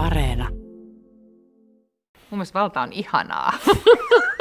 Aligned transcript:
Areena. 0.00 0.48
Mun 2.30 2.38
mielestä 2.38 2.58
valta 2.58 2.80
on 2.80 2.92
ihanaa. 2.92 3.52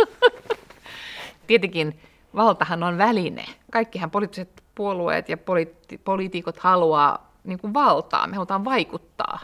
Tietenkin 1.47 1.99
valtahan 2.35 2.83
on 2.83 2.97
väline. 2.97 3.45
Kaikkihan 3.71 4.11
poliittiset 4.11 4.63
puolueet 4.75 5.29
ja 5.29 5.37
politi- 5.37 5.97
poliitikot 6.03 6.57
haluaa 6.57 7.31
niin 7.43 7.59
kuin 7.59 7.73
valtaa. 7.73 8.27
Me 8.27 8.35
halutaan 8.35 8.65
vaikuttaa. 8.65 9.39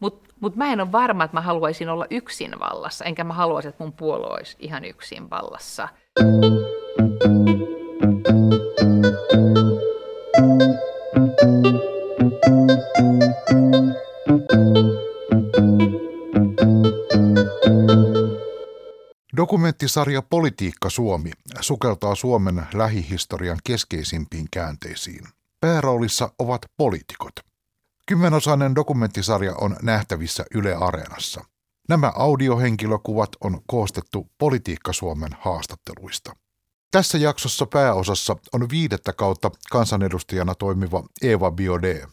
Mutta 0.00 0.34
mut 0.40 0.56
mä 0.56 0.72
en 0.72 0.80
ole 0.80 0.92
varma, 0.92 1.24
että 1.24 1.36
mä 1.36 1.40
haluaisin 1.40 1.88
olla 1.88 2.06
yksin 2.10 2.60
vallassa, 2.60 3.04
enkä 3.04 3.24
mä 3.24 3.34
haluaisi, 3.34 3.68
että 3.68 3.84
mun 3.84 3.92
puolue 3.92 4.30
olisi 4.30 4.56
ihan 4.60 4.84
yksin 4.84 5.30
vallassa. 5.30 5.88
Dokumenttisarja 19.64 20.22
Politiikka 20.22 20.90
Suomi 20.90 21.30
sukeltaa 21.60 22.14
Suomen 22.14 22.66
lähihistorian 22.74 23.58
keskeisimpiin 23.64 24.46
käänteisiin. 24.50 25.28
Pääroolissa 25.60 26.32
ovat 26.38 26.62
poliitikot. 26.76 27.32
Kymmenosainen 28.06 28.74
dokumenttisarja 28.74 29.54
on 29.60 29.76
nähtävissä 29.82 30.44
Yle 30.54 30.74
Areenassa. 30.74 31.44
Nämä 31.88 32.12
audiohenkilökuvat 32.16 33.30
on 33.40 33.60
koostettu 33.66 34.30
Politiikka 34.38 34.92
Suomen 34.92 35.30
haastatteluista. 35.40 36.36
Tässä 36.90 37.18
jaksossa 37.18 37.66
pääosassa 37.66 38.36
on 38.52 38.70
viidettä 38.70 39.12
kautta 39.12 39.50
kansanedustajana 39.70 40.54
toimiva 40.54 41.04
Eva 41.22 41.50
Biode. 41.50 42.06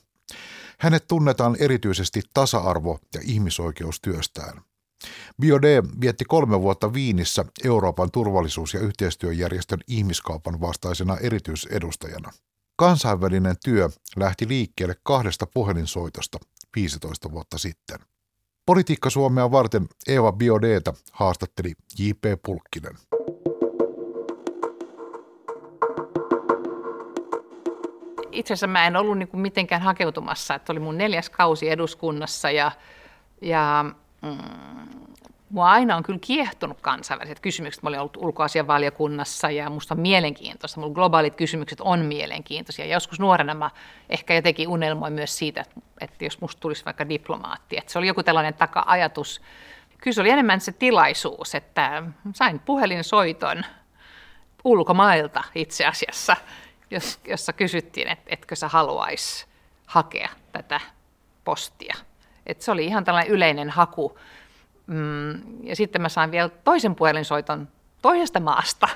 Hänet 0.80 1.08
tunnetaan 1.08 1.56
erityisesti 1.60 2.22
tasa-arvo- 2.34 3.00
ja 3.14 3.22
ihmisoikeustyöstään. 3.24 4.62
Biode 5.42 5.84
vietti 6.02 6.26
kolme 6.26 6.62
vuotta 6.62 6.94
Viinissä 6.94 7.46
Euroopan 7.66 8.12
turvallisuus- 8.12 8.74
ja 8.74 8.80
yhteistyöjärjestön 8.80 9.80
ihmiskaupan 9.88 10.62
vastaisena 10.62 11.18
erityisedustajana. 11.18 12.32
Kansainvälinen 12.76 13.56
työ 13.66 13.90
lähti 14.16 14.48
liikkeelle 14.48 14.96
kahdesta 15.04 15.48
puhelinsoitosta 15.54 16.38
15 16.76 17.32
vuotta 17.32 17.58
sitten. 17.58 18.00
Politiikka 18.66 19.10
Suomea 19.10 19.52
varten 19.52 19.88
Eva 20.08 20.32
Biodeeta 20.32 20.94
haastatteli 21.12 21.74
J.P. 22.00 22.42
Pulkkinen. 22.46 22.98
Itse 28.32 28.54
asiassa 28.54 28.68
mä 28.68 28.88
en 28.88 28.96
ollut 28.96 29.18
niin 29.18 29.30
mitenkään 29.34 29.82
hakeutumassa, 29.82 30.56
että 30.56 30.74
oli 30.74 30.80
mun 30.80 30.98
neljäs 30.98 31.30
kausi 31.30 31.70
eduskunnassa 31.70 32.52
ja, 32.52 32.72
ja 33.42 33.86
mm, 34.22 34.38
mua 35.50 35.72
aina 35.72 35.96
on 35.96 36.04
kyllä 36.04 36.20
kiehtonut 36.22 36.82
kansainväliset 36.82 37.40
kysymykset. 37.40 37.84
Mä 37.84 37.90
olin 37.90 38.00
ollut 38.00 38.18
ulkoasianvaliokunnassa 38.18 39.52
ja 39.52 39.70
musta 39.70 39.94
on 39.94 40.00
mielenkiintoista. 40.00 40.80
Mulla 40.80 40.94
globaalit 40.94 41.36
kysymykset 41.36 41.82
on 41.82 42.00
mielenkiintoisia. 42.00 42.86
Ja 42.86 42.94
joskus 42.94 43.20
nuorena 43.20 43.54
mä 43.54 43.72
ehkä 44.10 44.34
jotenkin 44.34 44.68
unelmoin 44.68 45.14
myös 45.14 45.38
siitä, 45.38 45.66
että 46.02 46.26
jos 46.26 46.42
musta 46.42 46.60
tulisi 46.60 46.86
vaikka 46.86 47.10
diplomaatti. 47.10 47.78
Että 47.78 47.92
se 47.92 48.00
oli 48.00 48.08
joku 48.08 48.24
tällainen 48.24 48.54
taka-ajatus. 48.54 49.42
Kyllä 49.98 50.16
se 50.16 50.22
oli 50.22 50.30
enemmän 50.30 50.62
se 50.62 50.72
tilaisuus, 50.72 51.56
että 51.56 52.04
sain 52.34 52.60
puhelinsoiton 52.60 53.64
ulkomailta 54.64 55.44
itse 55.56 55.86
asiassa, 55.86 56.36
jossa 57.28 57.54
kysyttiin, 57.54 58.08
että 58.08 58.30
etkö 58.34 58.56
sä 58.56 58.68
haluaisi 58.68 59.46
hakea 59.86 60.30
tätä 60.52 60.80
postia. 61.44 61.96
Et 62.46 62.62
se 62.62 62.72
oli 62.72 62.86
ihan 62.86 63.04
tällainen 63.04 63.34
yleinen 63.34 63.70
haku 63.70 64.18
Mm, 64.92 65.42
ja 65.64 65.76
sitten 65.76 66.02
mä 66.02 66.10
sain 66.10 66.32
vielä 66.32 66.50
toisen 66.50 66.96
puhelinsoiton 66.96 67.68
toisesta 68.02 68.40
maasta, 68.40 68.88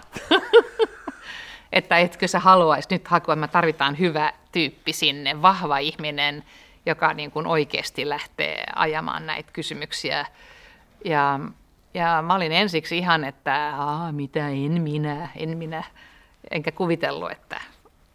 että 1.71 1.97
etkö 1.97 2.27
sä 2.27 2.39
haluaisi 2.39 2.87
nyt 2.91 3.07
hakea, 3.07 3.35
me 3.35 3.47
tarvitaan 3.47 3.99
hyvä 3.99 4.33
tyyppi 4.51 4.93
sinne, 4.93 5.41
vahva 5.41 5.77
ihminen, 5.77 6.43
joka 6.85 7.13
niin 7.13 7.31
kuin 7.31 7.47
oikeasti 7.47 8.09
lähtee 8.09 8.63
ajamaan 8.75 9.25
näitä 9.25 9.51
kysymyksiä. 9.53 10.25
Ja, 11.05 11.39
ja 11.93 12.21
mä 12.21 12.35
olin 12.35 12.51
ensiksi 12.51 12.97
ihan, 12.97 13.23
että 13.23 13.73
mitä 14.11 14.49
en 14.49 14.81
minä, 14.81 15.29
en 15.35 15.57
minä, 15.57 15.83
enkä 16.51 16.71
kuvitellut, 16.71 17.31
että, 17.31 17.61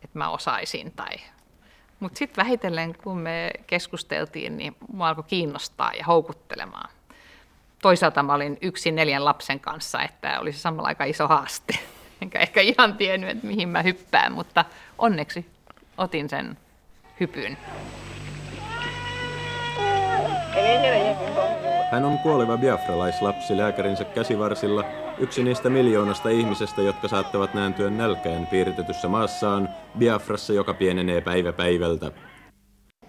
että 0.05 0.19
mä 0.19 0.29
osaisin. 0.29 0.93
Tai... 0.93 1.17
Mutta 2.01 2.19
sitten 2.19 2.45
vähitellen, 2.45 2.95
kun 3.05 3.19
me 3.19 3.51
keskusteltiin, 3.67 4.57
niin 4.57 4.77
mua 4.93 5.09
alkoi 5.09 5.25
kiinnostaa 5.25 5.93
ja 5.95 6.05
houkuttelemaan 6.05 6.91
toisaalta 7.83 8.23
mä 8.23 8.35
olin 8.35 8.59
yksin 8.63 8.95
neljän 8.95 9.25
lapsen 9.25 9.61
kanssa, 9.61 10.03
että 10.03 10.41
oli 10.41 10.53
se 10.53 10.59
samalla 10.59 10.89
aika 10.89 11.05
iso 11.05 11.29
haaste. 11.29 11.79
Enkä 12.23 12.39
ehkä 12.39 12.61
ihan 12.61 12.97
tiennyt, 12.97 13.31
että 13.31 13.47
mihin 13.47 13.69
mä 13.69 13.83
hyppään, 13.83 14.33
mutta 14.33 14.65
onneksi 14.99 15.47
otin 15.99 16.29
sen 16.29 16.59
hypyn. 17.21 17.59
Hän 21.91 22.05
on 22.05 22.19
kuoleva 22.19 22.57
biafralaislapsi 22.57 23.57
lääkärinsä 23.57 24.05
käsivarsilla, 24.05 24.85
yksi 25.19 25.43
niistä 25.43 25.71
miljoonasta 25.71 26.29
ihmisestä, 26.29 26.83
jotka 26.83 27.09
saattavat 27.09 27.55
nääntyä 27.55 27.91
nälkään 27.91 28.47
piiritetyssä 28.47 29.09
maassaan, 29.09 29.69
Biafrassa, 29.99 30.53
joka 30.53 30.75
pienenee 30.75 31.21
päivä 31.21 31.53
päivältä. 31.53 32.13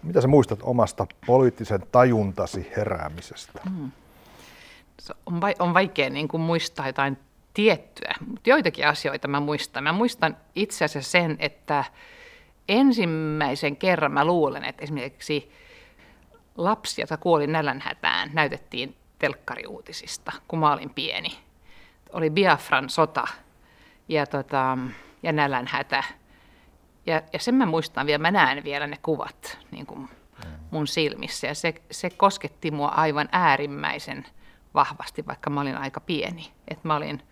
Mitä 0.04 0.22
sä 0.22 0.28
muistat 0.28 0.60
omasta 0.64 1.08
poliittisen 1.26 1.84
tajuntasi 1.92 2.72
heräämisestä? 2.78 3.60
Hmm 3.70 3.92
on, 5.26 5.42
vai, 5.42 5.56
on 5.60 5.74
vaikea 5.74 6.10
niin 6.10 6.28
kuin 6.28 6.42
muistaa 6.42 6.88
jotain 6.88 7.18
tiettyä, 7.54 8.14
mutta 8.28 8.50
joitakin 8.50 8.88
asioita 8.88 9.28
mä 9.28 9.40
muistan. 9.40 9.84
Mä 9.84 9.92
muistan 9.92 10.38
itse 10.56 10.86
asiassa 10.86 11.12
sen, 11.12 11.36
että 11.40 11.84
ensimmäisen 12.70 13.76
kerran 13.78 14.12
mä 14.12 14.26
luulen, 14.26 14.64
että 14.64 14.84
esimerkiksi 14.84 15.52
lapsi, 16.58 17.02
jota 17.02 17.18
kuoli 17.18 17.48
nälänhätään, 17.48 18.30
näytettiin 18.34 18.96
telkkariuutisista, 19.20 20.32
kun 20.48 20.60
mä 20.60 20.74
olin 20.74 20.90
pieni. 20.90 21.40
Oli 22.14 22.30
Biafran 22.30 22.90
sota 22.90 23.28
ja, 24.08 24.26
tota, 24.26 24.78
ja 25.24 25.32
nälänhätä. 25.32 26.04
Ja, 27.06 27.22
ja 27.34 27.40
sen 27.40 27.56
mä 27.56 27.66
muistan 27.66 28.06
vielä, 28.06 28.22
mä 28.22 28.32
näen 28.32 28.64
vielä 28.64 28.88
ne 28.88 28.98
kuvat 29.02 29.60
niin 29.72 29.86
kuin 29.86 30.10
mun 30.72 30.88
silmissä. 30.88 31.48
Ja 31.48 31.56
se, 31.56 31.74
se 31.92 32.10
kosketti 32.10 32.72
mua 32.72 32.88
aivan 32.88 33.30
äärimmäisen 33.32 34.26
vahvasti, 34.74 35.26
vaikka 35.28 35.50
mä 35.50 35.62
olin 35.62 35.78
aika 35.78 36.00
pieni. 36.00 36.52
Että 36.68 36.88
mä 36.88 36.96
olin, 36.96 37.24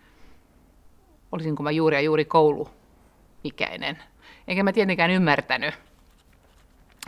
olisinko 1.32 1.62
mä 1.62 1.70
juuri 1.70 1.96
ja 1.96 2.00
juuri 2.00 2.24
kouluikäinen. 2.24 4.02
Enkä 4.48 4.62
mä 4.62 4.72
tietenkään 4.72 5.10
ymmärtänyt 5.10 5.74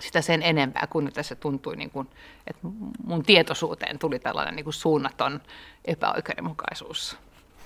sitä 0.02 0.20
sen 0.20 0.42
enempää, 0.42 0.86
kun 0.90 1.10
tässä 1.14 1.34
tuntui, 1.34 1.76
niin 1.76 1.90
kuin, 1.90 2.08
että 2.46 2.68
mun 3.04 3.22
tietoisuuteen 3.22 3.98
tuli 3.98 4.18
tällainen 4.18 4.56
niin 4.56 4.64
kuin 4.64 4.74
suunnaton 4.74 5.40
epäoikeudenmukaisuus, 5.84 7.16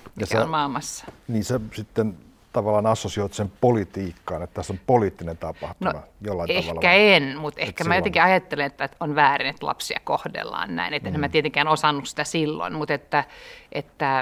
mikä 0.03 0.19
ja 0.19 0.25
sä, 0.25 0.43
on 0.43 0.49
maailmassa. 0.49 1.05
Niin 1.27 1.43
sä 1.43 1.59
sitten 1.73 2.17
tavallaan 2.53 2.85
assosioit 2.85 3.33
sen 3.33 3.51
politiikkaan, 3.61 4.41
että 4.43 4.53
tässä 4.53 4.73
on 4.73 4.79
poliittinen 4.87 5.37
tapahtuma 5.37 5.91
no, 5.91 6.03
jollain 6.21 6.51
ehkä 6.51 6.69
tavalla? 6.69 6.91
en, 6.91 7.37
mutta 7.37 7.61
ehkä 7.61 7.83
silloin... 7.83 7.91
mä 7.91 7.95
jotenkin 7.95 8.21
ajattelen, 8.21 8.65
että 8.65 8.89
on 8.99 9.15
väärin, 9.15 9.47
että 9.47 9.65
lapsia 9.65 9.99
kohdellaan 10.03 10.75
näin. 10.75 10.93
Että 10.93 11.09
mm. 11.09 11.15
en 11.15 11.19
mä 11.19 11.29
tietenkään 11.29 11.67
osannut 11.67 12.07
sitä 12.07 12.23
silloin, 12.23 12.73
mutta 12.73 12.93
että, 12.93 13.23
että 13.71 14.19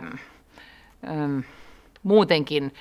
ähm, 1.08 1.40
muutenkin, 2.04 2.74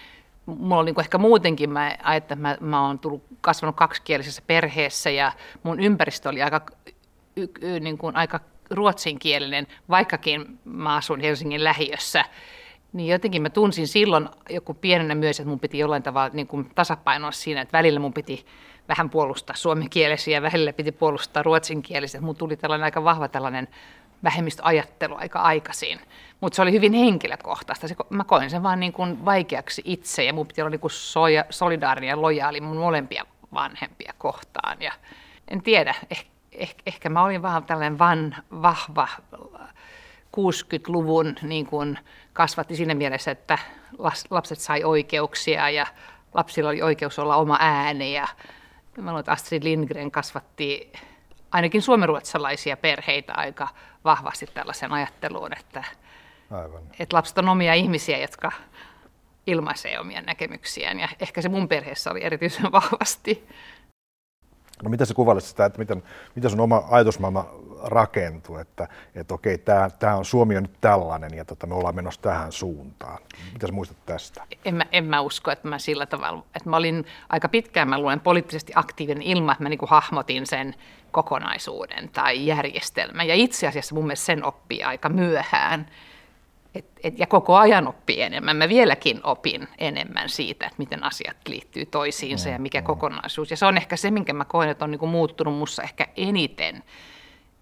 mulla 0.47 0.78
on 0.78 0.84
niin 0.84 1.00
ehkä 1.00 1.19
muutenkin, 1.19 1.71
mä 1.71 1.97
ajattelen, 2.03 2.19
että 2.19 2.37
mä, 2.37 2.56
mä 2.71 2.87
oon 2.87 2.99
tullut, 2.99 3.25
kasvanut 3.41 3.77
kaksikielisessä 3.77 4.43
perheessä 4.47 5.10
ja 5.10 5.32
mun 5.62 5.81
ympäristö 5.81 6.28
oli 6.28 6.43
aika, 6.43 6.66
y, 7.37 7.47
y, 7.60 7.81
niin 7.81 7.99
kuin 7.99 8.16
aika 8.16 8.41
ruotsinkielinen, 8.70 9.67
vaikkakin 9.88 10.58
mä 10.64 10.96
asun 10.96 11.20
Helsingin 11.20 11.64
lähiössä 11.64 12.25
niin 12.94 13.12
jotenkin 13.12 13.43
mä 13.43 13.50
tunsin 13.50 13.88
silloin 13.88 14.29
joku 14.50 14.75
pienenä 14.75 15.14
myös, 15.14 15.41
että 15.41 15.49
mun 15.49 15.61
piti 15.61 15.79
jollain 15.79 16.02
tavalla 16.02 16.31
niin 16.32 16.47
kuin 16.47 16.70
tasapainoa 16.75 17.32
siinä, 17.32 17.61
että 17.61 17.79
välillä 17.79 18.00
mun 18.00 18.12
piti 18.12 18.47
vähän 18.88 19.11
puolustaa 19.11 19.56
suomenkielisiä 19.56 20.37
ja 20.37 20.43
välillä 20.43 20.73
piti 20.73 20.93
puolustaa 20.93 21.43
ruotsinkielisiä. 21.43 22.20
Mun 22.20 22.37
tuli 22.37 22.56
tällainen 22.56 22.85
aika 22.85 23.05
vahva 23.05 23.29
tällainen 23.29 23.69
vähemmistöajattelu 24.25 25.15
aika 25.17 25.41
aikaisin. 25.41 26.00
Mutta 26.41 26.56
se 26.56 26.62
oli 26.62 26.73
hyvin 26.73 26.93
henkilökohtaista. 26.93 27.88
Se, 27.88 27.97
mä 28.11 28.25
koin 28.25 28.50
sen 28.50 28.62
vaan 28.62 28.81
niin 28.81 28.93
kuin 28.93 29.25
vaikeaksi 29.25 29.82
itse 29.85 30.25
ja 30.25 30.32
mun 30.32 30.47
piti 30.47 30.62
olla 30.62 30.71
niin 30.71 30.81
kuin 30.81 30.91
soja, 30.91 31.44
solidaarinen 31.50 32.09
ja 32.09 32.23
lojaali 32.23 32.61
mun 32.61 32.76
molempia 32.76 33.26
vanhempia 33.55 34.12
kohtaan. 34.19 34.82
Ja 34.82 34.93
en 35.49 35.62
tiedä, 35.62 35.94
eh, 36.11 36.26
eh, 36.53 36.75
ehkä 36.87 37.09
mä 37.09 37.23
olin 37.23 37.43
vähän 37.43 37.65
tällainen 37.65 37.99
van, 37.99 38.37
vahva 38.62 39.09
60-luvun 40.37 41.35
niin 41.43 41.67
kuin 41.67 41.99
kasvatti 42.32 42.76
siinä 42.76 42.94
mielessä, 42.94 43.31
että 43.31 43.59
lapset 44.31 44.59
sai 44.59 44.85
oikeuksia 44.85 45.71
ja 45.71 45.87
lapsilla 46.35 46.71
oli 46.71 46.82
oikeus 46.82 47.19
olla 47.19 47.37
oma 47.37 47.56
ääni. 47.61 48.15
Ja 48.15 48.29
mä 48.97 49.11
luulen, 49.11 49.21
että 49.21 49.32
Astrid 49.32 49.62
Lindgren 49.65 50.11
kasvatti 50.11 50.93
ainakin 51.54 51.82
suomenruotsalaisia 51.82 52.76
perheitä 52.76 53.32
aika 53.36 53.68
vahvasti 54.04 54.46
tällaisen 54.54 54.92
ajatteluun, 54.92 55.52
että, 55.58 55.84
Aivan. 56.50 56.82
että 56.98 57.16
lapset 57.16 57.38
on 57.38 57.48
omia 57.48 57.74
ihmisiä, 57.74 58.18
jotka 58.18 58.52
ilmaisee 59.46 60.00
omia 60.00 60.20
näkemyksiään. 60.20 61.00
Ja 61.00 61.08
ehkä 61.20 61.42
se 61.42 61.48
mun 61.48 61.68
perheessä 61.68 62.10
oli 62.10 62.24
erityisen 62.24 62.72
vahvasti. 62.78 63.48
No 64.84 64.90
miten 64.90 65.06
sä 65.06 65.14
kuvailisit 65.14 65.50
sitä, 65.50 65.64
että 65.64 65.78
miten, 65.78 66.02
miten 66.34 66.50
sun 66.50 66.60
oma 66.60 66.84
ajatusmaailma 66.90 67.46
rakentuu, 67.82 68.56
että, 68.56 68.88
että 69.14 69.34
okei, 69.34 69.58
tämä, 69.58 69.90
tämä 69.98 70.16
on, 70.16 70.25
Suomi 70.25 70.56
on 70.56 70.62
nyt 70.62 70.81
tällainen 70.81 71.34
ja 71.34 71.44
tota, 71.44 71.66
me 71.66 71.75
ollaan 71.75 71.94
menossa 71.94 72.22
tähän 72.22 72.52
suuntaan. 72.52 73.19
Mitä 73.52 73.66
sä 73.66 73.72
muistat 73.72 74.06
tästä? 74.06 74.42
En 74.64 74.75
mä, 74.75 74.84
en 74.92 75.04
mä 75.04 75.20
usko, 75.20 75.50
että 75.50 75.69
mä 75.69 75.78
sillä 75.78 76.06
tavalla, 76.06 76.44
että 76.56 76.70
mä 76.70 76.76
olin 76.76 77.06
aika 77.28 77.48
pitkään, 77.48 77.88
mä 77.88 77.98
luen 77.98 78.20
poliittisesti 78.20 78.72
aktiivinen 78.76 79.22
ilman, 79.22 79.52
että 79.52 79.62
mä 79.62 79.69
niin 79.69 79.78
hahmotin 79.86 80.46
sen 80.46 80.75
kokonaisuuden 81.10 82.08
tai 82.08 82.46
järjestelmän. 82.46 83.28
Ja 83.28 83.34
itse 83.34 83.69
asiassa 83.69 83.94
mun 83.94 84.04
mielestä 84.04 84.26
sen 84.26 84.44
oppii 84.44 84.82
aika 84.82 85.08
myöhään. 85.08 85.87
Et, 86.75 86.85
et, 87.03 87.19
ja 87.19 87.26
koko 87.26 87.56
ajan 87.56 87.88
oppii 87.88 88.23
enemmän. 88.23 88.56
Mä 88.56 88.69
vieläkin 88.69 89.21
opin 89.23 89.69
enemmän 89.79 90.29
siitä, 90.29 90.67
että 90.67 90.79
miten 90.79 91.05
asiat 91.05 91.37
liittyy 91.49 91.87
toisiinsa 91.87 92.49
ja 92.49 92.59
mikä 92.59 92.82
kokonaisuus. 92.82 93.50
Ja 93.50 93.56
se 93.56 93.67
on 93.67 93.76
ehkä 93.76 93.97
se, 93.97 94.11
minkä 94.11 94.32
mä 94.32 94.44
koen, 94.44 94.69
että 94.69 94.85
on 94.85 94.91
niin 94.91 95.09
muuttunut 95.09 95.55
mussa 95.55 95.82
ehkä 95.82 96.06
eniten. 96.17 96.82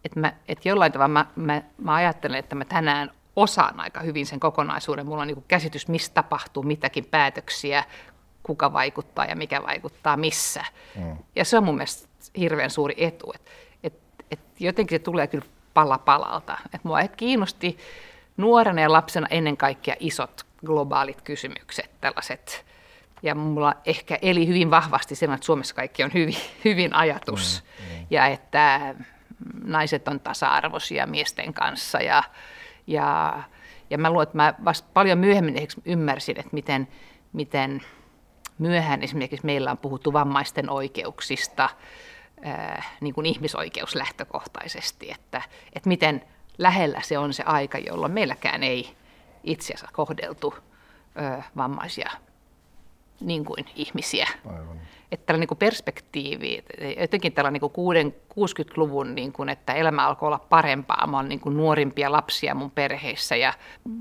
Että 0.04 0.20
mä, 0.20 0.32
et 0.48 0.64
jollain 0.64 0.92
tavalla 0.92 1.08
mä, 1.08 1.26
mä, 1.36 1.62
mä 1.78 1.94
ajattelen, 1.94 2.38
että 2.38 2.54
mä 2.54 2.64
tänään 2.64 3.10
osaan 3.36 3.80
aika 3.80 4.00
hyvin 4.00 4.26
sen 4.26 4.40
kokonaisuuden. 4.40 5.06
Mulla 5.06 5.22
on 5.22 5.28
niin 5.28 5.44
käsitys, 5.48 5.88
mistä 5.88 6.14
tapahtuu 6.14 6.62
mitäkin 6.62 7.04
päätöksiä, 7.04 7.84
kuka 8.42 8.72
vaikuttaa 8.72 9.24
ja 9.24 9.36
mikä 9.36 9.62
vaikuttaa 9.62 10.16
missä. 10.16 10.64
Mm. 10.96 11.16
Ja 11.36 11.44
se 11.44 11.58
on 11.58 11.64
mun 11.64 11.74
mielestä 11.74 12.08
hirveän 12.38 12.70
suuri 12.70 12.94
etu. 12.96 13.32
Että 13.34 13.50
et, 13.84 13.94
et 14.30 14.40
jotenkin 14.60 14.98
se 14.98 15.02
tulee 15.02 15.26
kyllä 15.26 15.44
pala 15.74 15.98
palalta. 15.98 16.58
Että 16.64 16.88
mua 16.88 16.98
kiinnosti 17.16 17.78
nuorena 18.36 18.80
ja 18.80 18.92
lapsena 18.92 19.26
ennen 19.30 19.56
kaikkea 19.56 19.94
isot 20.00 20.46
globaalit 20.66 21.22
kysymykset, 21.22 21.90
tällaiset. 22.00 22.64
Ja 23.22 23.34
mulla 23.34 23.74
ehkä 23.84 24.18
eli 24.22 24.46
hyvin 24.46 24.70
vahvasti 24.70 25.14
sen, 25.14 25.32
että 25.32 25.46
Suomessa 25.46 25.74
kaikki 25.74 26.02
on 26.02 26.10
hyvin, 26.14 26.36
hyvin 26.64 26.94
ajatus. 26.94 27.64
Mm, 27.78 27.98
mm. 27.98 28.06
Ja 28.10 28.26
että 28.26 28.94
naiset 29.64 30.08
on 30.08 30.20
tasa-arvoisia 30.20 31.06
miesten 31.06 31.54
kanssa. 31.54 31.98
Ja, 31.98 32.22
ja, 32.86 33.42
ja 33.90 33.98
mä 33.98 34.10
luulen, 34.10 34.22
että 34.22 34.36
mä 34.36 34.54
vasta 34.64 34.88
paljon 34.94 35.18
myöhemmin 35.18 35.68
ymmärsin, 35.84 36.40
että 36.40 36.50
miten, 36.52 36.88
miten 37.32 37.80
myöhään 38.58 39.02
esimerkiksi 39.02 39.46
meillä 39.46 39.70
on 39.70 39.78
puhuttu 39.78 40.12
vammaisten 40.12 40.70
oikeuksista 40.70 41.68
niin 43.00 43.14
kuin 43.14 43.26
ihmisoikeuslähtökohtaisesti, 43.26 45.10
että, 45.10 45.42
että 45.72 45.88
miten 45.88 46.24
lähellä 46.62 47.00
se 47.02 47.18
on 47.18 47.32
se 47.32 47.42
aika, 47.46 47.78
jolloin 47.78 48.12
meilläkään 48.12 48.62
ei 48.62 48.96
itse 49.44 49.74
asiassa 49.74 49.92
kohdeltu 49.92 50.54
ö, 51.16 51.42
vammaisia 51.56 52.10
niin 53.20 53.44
kuin 53.44 53.64
ihmisiä. 53.74 54.28
Aivan. 54.46 54.80
Että 55.12 55.26
tällainen 55.26 55.48
niin 55.50 55.58
perspektiivi, 55.58 56.64
jotenkin 57.00 57.32
tällainen 57.32 57.60
niin 57.94 58.14
60-luvun, 58.34 59.14
niin 59.14 59.32
kuin, 59.32 59.48
että 59.48 59.74
elämä 59.74 60.06
alkoi 60.06 60.26
olla 60.26 60.38
parempaa. 60.38 61.06
Mä 61.06 61.16
olen 61.16 61.28
niin 61.28 61.40
kuin 61.40 61.56
nuorimpia 61.56 62.12
lapsia 62.12 62.54
mun 62.54 62.70
perheissä 62.70 63.36
ja 63.36 63.52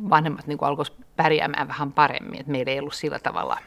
vanhemmat 0.10 0.48
niin 0.48 0.58
alkoivat 0.62 0.94
pärjäämään 1.16 1.68
vähän 1.68 1.92
paremmin, 1.92 2.40
että 2.40 2.52
meillä 2.52 2.72
ei 2.72 2.80
ollut 2.80 2.94
sillä 2.94 3.20
tavalla. 3.20 3.58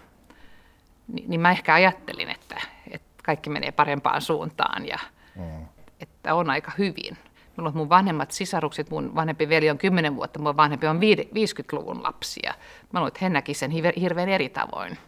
Ni, 1.09 1.25
niin 1.29 1.41
mä 1.41 1.51
ehkä 1.51 1.75
ajattelin, 1.75 2.31
että, 2.31 2.57
että 2.91 3.23
kaikki 3.25 3.51
menee 3.51 3.73
parempaan 3.73 4.23
suuntaan 4.23 4.87
ja 4.87 4.99
mm. 5.37 5.67
että 6.01 6.35
on 6.35 6.51
aika 6.51 6.73
hyvin. 6.79 7.19
Minulla 7.57 7.69
on 7.69 7.77
mun 7.77 7.89
vanhemmat 7.89 8.31
sisarukset, 8.31 8.91
mun 8.91 9.15
vanhempi 9.15 9.49
veli 9.49 9.71
on 9.71 9.79
10 9.79 10.17
vuotta, 10.17 10.39
mun 10.39 10.57
vanhempi 10.57 10.87
on 10.87 11.01
50-luvun 11.01 12.03
lapsia. 12.03 12.55
Mä 12.93 13.01
luulen, 13.01 13.09
että 13.09 13.21
he 13.23 13.29
näkisivät 13.29 13.73
sen 13.73 13.93
hirveän 14.01 14.29
eri 14.29 14.49
tavoin. 14.49 14.99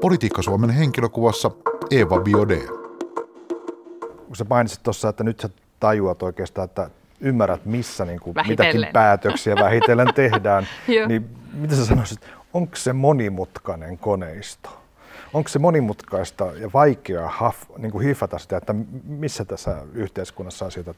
Politiikka 0.00 0.42
Suomen 0.42 0.70
henkilökuvassa 0.70 1.50
Eva 1.90 2.20
Biode. 2.20 2.60
Kun 4.26 4.36
sä 4.36 4.46
mainitsit 4.50 4.82
tuossa, 4.82 5.08
että 5.08 5.24
nyt 5.24 5.40
sä 5.40 5.50
tajuat 5.80 6.22
oikeastaan, 6.22 6.64
että 6.64 6.90
ymmärrät, 7.20 7.64
missä 7.64 8.04
niin 8.04 8.20
kuin 8.20 8.36
mitäkin 8.46 8.86
päätöksiä 8.92 9.54
vähitellen 9.54 10.14
tehdään, 10.14 10.68
niin 11.08 11.30
mitä 11.52 11.74
sä 11.74 11.86
sanoisit, 11.86 12.20
onko 12.54 12.76
se 12.76 12.92
monimutkainen 12.92 13.98
koneisto? 13.98 14.79
Onko 15.32 15.48
se 15.48 15.58
monimutkaista 15.58 16.44
ja 16.44 16.70
vaikeaa 16.74 17.28
haf, 17.28 17.56
niin 17.78 17.92
kuin 17.92 18.06
hifata 18.06 18.38
sitä, 18.38 18.56
että 18.56 18.74
missä 19.04 19.44
tässä 19.44 19.82
yhteiskunnassa 19.94 20.66
asioita 20.66 20.94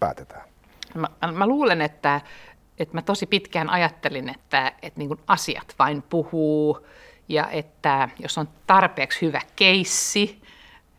päätetään? 0.00 0.42
Mä, 0.94 1.08
mä 1.32 1.46
luulen, 1.46 1.82
että, 1.82 2.20
että 2.78 2.94
mä 2.94 3.02
tosi 3.02 3.26
pitkään 3.26 3.70
ajattelin, 3.70 4.28
että, 4.28 4.72
että 4.82 4.98
niin 5.00 5.20
asiat 5.26 5.74
vain 5.78 6.02
puhuu 6.02 6.86
ja 7.28 7.50
että 7.50 8.08
jos 8.18 8.38
on 8.38 8.48
tarpeeksi 8.66 9.26
hyvä 9.26 9.40
keissi, 9.56 10.42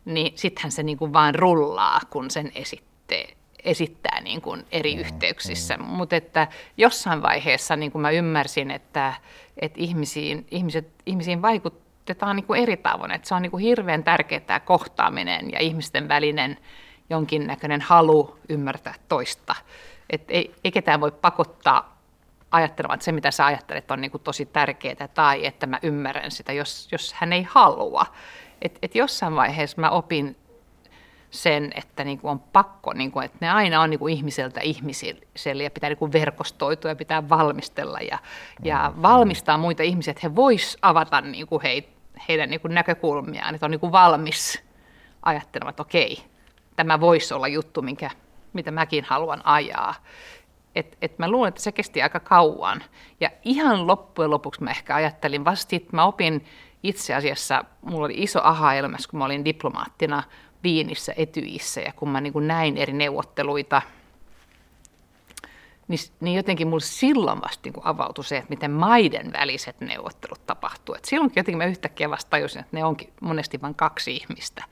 niin 0.04 0.32
sittenhän 0.34 0.72
se 0.72 0.82
niin 0.82 0.98
kuin 0.98 1.12
vaan 1.12 1.34
rullaa, 1.34 2.00
kun 2.10 2.30
sen 2.30 2.52
esittää, 2.54 3.18
esittää 3.64 4.20
niin 4.20 4.40
kuin 4.40 4.66
eri 4.72 4.94
mm, 4.94 5.00
yhteyksissä. 5.00 5.76
Mm. 5.76 5.84
Mutta 5.84 6.16
että 6.16 6.48
jossain 6.76 7.22
vaiheessa 7.22 7.76
niin 7.76 7.92
kuin 7.92 8.02
mä 8.02 8.10
ymmärsin, 8.10 8.70
että, 8.70 9.14
että 9.56 9.80
ihmisiin, 9.80 10.46
ihmiset, 10.50 10.88
ihmisiin 11.06 11.42
vaikuttaa 11.42 11.87
otetaan 12.12 12.36
niin 12.36 12.46
kuin 12.46 12.62
eri 12.62 12.76
tavoin. 12.76 13.10
Että 13.10 13.28
se 13.28 13.34
on 13.34 13.42
niin 13.42 13.50
kuin 13.50 13.62
hirveän 13.62 14.04
tärkeää 14.04 14.40
tämä 14.40 14.60
kohtaaminen 14.60 15.52
ja 15.52 15.58
ihmisten 15.60 16.08
välinen 16.08 16.56
jonkinnäköinen 17.10 17.80
halu 17.80 18.38
ymmärtää 18.48 18.94
toista. 19.08 19.54
Et 20.10 20.22
ei, 20.28 20.54
ei 20.64 20.72
ketään 20.72 21.00
voi 21.00 21.12
pakottaa 21.12 21.98
ajattelemaan, 22.50 22.94
että 22.94 23.04
se 23.04 23.12
mitä 23.12 23.30
sä 23.30 23.46
ajattelet 23.46 23.90
on 23.90 24.00
niin 24.00 24.10
kuin 24.10 24.22
tosi 24.22 24.46
tärkeää 24.46 25.08
tai 25.14 25.46
että 25.46 25.66
mä 25.66 25.78
ymmärrän 25.82 26.30
sitä, 26.30 26.52
jos, 26.52 26.88
jos 26.92 27.12
hän 27.12 27.32
ei 27.32 27.42
halua. 27.42 28.06
Et, 28.62 28.78
et 28.82 28.94
jossain 28.94 29.36
vaiheessa 29.36 29.80
mä 29.80 29.90
opin 29.90 30.36
sen, 31.30 31.72
että 31.74 32.04
niin 32.04 32.18
kuin 32.18 32.30
on 32.30 32.40
pakko, 32.40 32.92
niin 32.92 33.10
kuin, 33.10 33.24
että 33.24 33.38
ne 33.40 33.50
aina 33.50 33.80
on 33.80 33.90
niin 33.90 33.98
kuin 33.98 34.14
ihmiseltä 34.14 34.60
ihmiselle 34.60 35.62
ja 35.62 35.70
pitää 35.70 35.90
niin 35.90 35.98
kuin 35.98 36.12
verkostoitua 36.12 36.90
ja 36.90 36.96
pitää 36.96 37.28
valmistella 37.28 37.98
ja, 37.98 38.18
ja 38.64 38.92
valmistaa 39.02 39.58
muita 39.58 39.82
ihmisiä, 39.82 40.10
että 40.10 40.20
he 40.28 40.36
vois 40.36 40.78
avata 40.82 41.20
niin 41.20 41.46
kuin 41.46 41.62
heitä 41.62 41.97
heidän 42.28 42.50
niin 42.50 42.60
kuin 42.60 42.74
näkökulmiaan, 42.74 43.54
että 43.54 43.66
on 43.66 43.70
niin 43.70 43.80
kuin 43.80 43.92
valmis 43.92 44.62
ajattelemaan, 45.22 45.70
että 45.70 45.82
okei, 45.82 46.18
tämä 46.76 47.00
voisi 47.00 47.34
olla 47.34 47.48
juttu, 47.48 47.82
minkä, 47.82 48.10
mitä 48.52 48.70
mäkin 48.70 49.04
haluan 49.04 49.40
ajaa. 49.44 49.94
Et, 50.74 50.98
et 51.02 51.18
mä 51.18 51.30
luulen, 51.30 51.48
että 51.48 51.62
se 51.62 51.72
kesti 51.72 52.02
aika 52.02 52.20
kauan. 52.20 52.82
Ja 53.20 53.30
ihan 53.44 53.86
loppujen 53.86 54.30
lopuksi 54.30 54.62
mä 54.62 54.70
ehkä 54.70 54.94
ajattelin, 54.94 55.44
vasta 55.44 55.76
että 55.76 55.96
mä 55.96 56.04
opin 56.04 56.44
itse 56.82 57.14
asiassa, 57.14 57.64
mulla 57.82 58.04
oli 58.04 58.14
iso 58.16 58.40
aha 58.42 58.70
kun 59.10 59.18
mä 59.18 59.24
olin 59.24 59.44
diplomaattina 59.44 60.22
Viinissä, 60.62 61.14
Etyissä, 61.16 61.80
ja 61.80 61.92
kun 61.96 62.08
mä 62.08 62.20
niin 62.20 62.32
kuin 62.32 62.48
näin 62.48 62.76
eri 62.76 62.92
neuvotteluita– 62.92 63.82
niin, 65.88 65.98
niin 66.20 66.36
jotenkin 66.36 66.68
mulle 66.68 66.80
silloin 66.80 67.42
vasta 67.42 67.60
niin 67.64 67.86
avautui 67.86 68.24
se, 68.24 68.36
että 68.36 68.50
miten 68.50 68.70
maiden 68.70 69.32
väliset 69.32 69.80
neuvottelut 69.80 70.46
tapahtuu. 70.46 70.94
Et 70.94 71.04
silloinkin 71.04 71.40
jotenkin 71.40 71.58
mä 71.58 71.64
yhtäkkiä 71.64 72.10
vasta 72.10 72.30
tajusin, 72.30 72.60
että 72.60 72.76
ne 72.76 72.84
onkin 72.84 73.12
monesti 73.20 73.62
vain 73.62 73.74
kaksi 73.74 74.16
ihmistä 74.16 74.64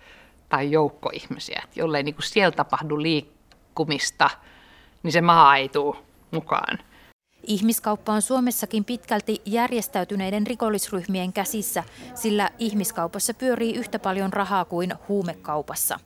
tai 0.49 0.71
joukko 0.71 1.11
ihmisiä. 1.13 1.63
Et 1.65 1.77
jollei 1.77 2.03
niin 2.03 2.15
kuin 2.15 2.25
siellä 2.25 2.53
tapahdu 2.53 3.03
liikkumista, 3.03 4.31
niin 5.03 5.13
se 5.13 5.21
maa 5.21 5.57
ei 5.57 5.69
tule 5.69 5.97
mukaan. 6.31 6.79
Ihmiskauppa 7.47 8.13
on 8.13 8.23
Suomessakin 8.23 8.85
pitkälti 8.85 9.43
järjestäytyneiden 9.45 10.47
rikollisryhmien 10.47 11.33
käsissä, 11.33 11.85
sillä 12.15 12.51
ihmiskaupassa 12.59 13.35
pyörii 13.35 13.75
yhtä 13.75 13.99
paljon 13.99 14.33
rahaa 14.33 14.65
kuin 14.65 14.95
huumekaupassa. 15.09 16.01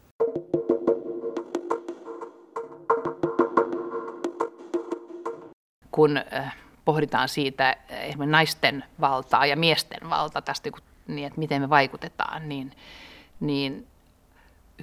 Kun 5.91 6.17
äh, 6.17 6.57
pohditaan 6.85 7.29
siitä 7.29 7.77
esimerkiksi 7.89 8.33
naisten 8.33 8.85
valtaa 9.01 9.47
ja 9.47 9.57
miesten 9.57 10.11
valtaa 10.11 10.43
tästä, 10.43 10.71
niin 11.07 11.27
että 11.27 11.39
miten 11.39 11.63
me 11.63 11.71
vaikutetaan, 11.71 12.49
niin, 12.49 12.77
niin 13.41 13.87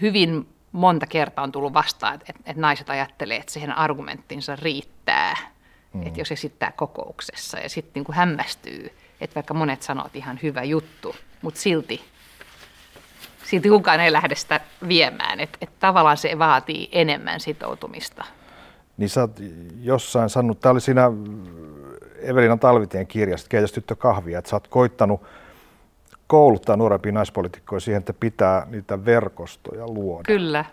hyvin 0.02 0.48
monta 0.72 1.08
kertaa 1.08 1.44
on 1.44 1.52
tullut 1.52 1.74
vastaan, 1.74 2.14
että, 2.14 2.34
että 2.46 2.62
naiset 2.62 2.90
ajattelee, 2.90 3.38
että 3.38 3.52
siihen 3.52 3.78
argumenttinsa 3.78 4.56
riittää, 4.56 5.36
mm. 5.94 6.08
että 6.08 6.20
jos 6.20 6.32
esittää 6.32 6.72
kokouksessa. 6.72 7.60
Ja 7.60 7.70
sitten 7.70 8.04
niin 8.04 8.16
hämmästyy, 8.16 8.92
että 9.22 9.36
vaikka 9.36 9.54
monet 9.54 9.82
sanoo, 9.82 10.06
että 10.06 10.18
ihan 10.18 10.40
hyvä 10.44 10.64
juttu, 10.64 11.16
mutta 11.42 11.60
silti, 11.60 12.02
silti 13.44 13.70
kukaan 13.70 14.00
ei 14.00 14.12
lähde 14.12 14.36
sitä 14.36 14.60
viemään, 14.88 15.40
että, 15.40 15.58
että 15.62 15.76
tavallaan 15.80 16.18
se 16.18 16.40
vaatii 16.40 16.90
enemmän 16.92 17.40
sitoutumista 17.40 18.26
niin 18.98 19.10
sä 19.10 19.22
oot 19.22 19.40
jossain 19.82 20.30
sanonut, 20.30 20.60
tämä 20.60 20.72
oli 20.72 20.82
siinä 20.82 21.12
Evelina 22.22 22.58
Talvitien 22.58 23.08
kirjasta, 23.08 23.50
Keitäs 23.50 23.72
tyttö 23.72 23.96
kahvia, 23.96 24.40
että 24.40 24.50
sä 24.50 24.56
oot 24.56 24.68
koittanut 24.68 25.22
kouluttaa 26.28 26.76
nuorempia 26.78 27.12
naispolitiikkoja 27.12 27.80
siihen, 27.80 28.00
että 28.00 28.14
pitää 28.14 28.68
niitä 28.70 29.06
verkostoja 29.06 29.88
luoda. 29.88 30.24
Kyllä. 30.28 30.66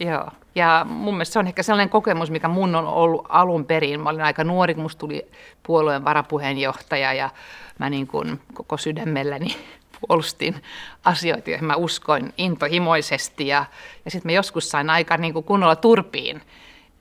Joo. 0.00 0.28
Ja 0.54 0.86
mun 0.88 1.14
mielestä 1.14 1.32
se 1.32 1.38
on 1.38 1.46
ehkä 1.46 1.62
sellainen 1.62 1.90
kokemus, 1.90 2.30
mikä 2.30 2.48
mun 2.48 2.74
on 2.74 2.86
ollut 2.86 3.26
alun 3.28 3.64
perin. 3.64 4.00
Mä 4.00 4.10
olin 4.10 4.20
aika 4.20 4.44
nuori, 4.44 4.74
kun 4.74 4.82
musta 4.82 5.00
tuli 5.00 5.30
puolueen 5.62 6.04
varapuheenjohtaja 6.04 7.12
ja 7.12 7.30
mä 7.78 7.90
niin 7.90 8.06
kuin 8.06 8.40
koko 8.54 8.76
sydämelläni 8.76 9.56
puolustin 10.00 10.62
asioita, 11.04 11.50
joihin 11.50 11.66
mä 11.66 11.76
uskoin 11.76 12.32
intohimoisesti. 12.38 13.46
Ja, 13.46 13.64
ja 14.04 14.10
sitten 14.10 14.28
mä 14.28 14.36
joskus 14.36 14.70
sain 14.70 14.90
aika 14.90 15.16
niin 15.16 15.32
kuin 15.32 15.44
kunnolla 15.44 15.76
turpiin. 15.76 16.42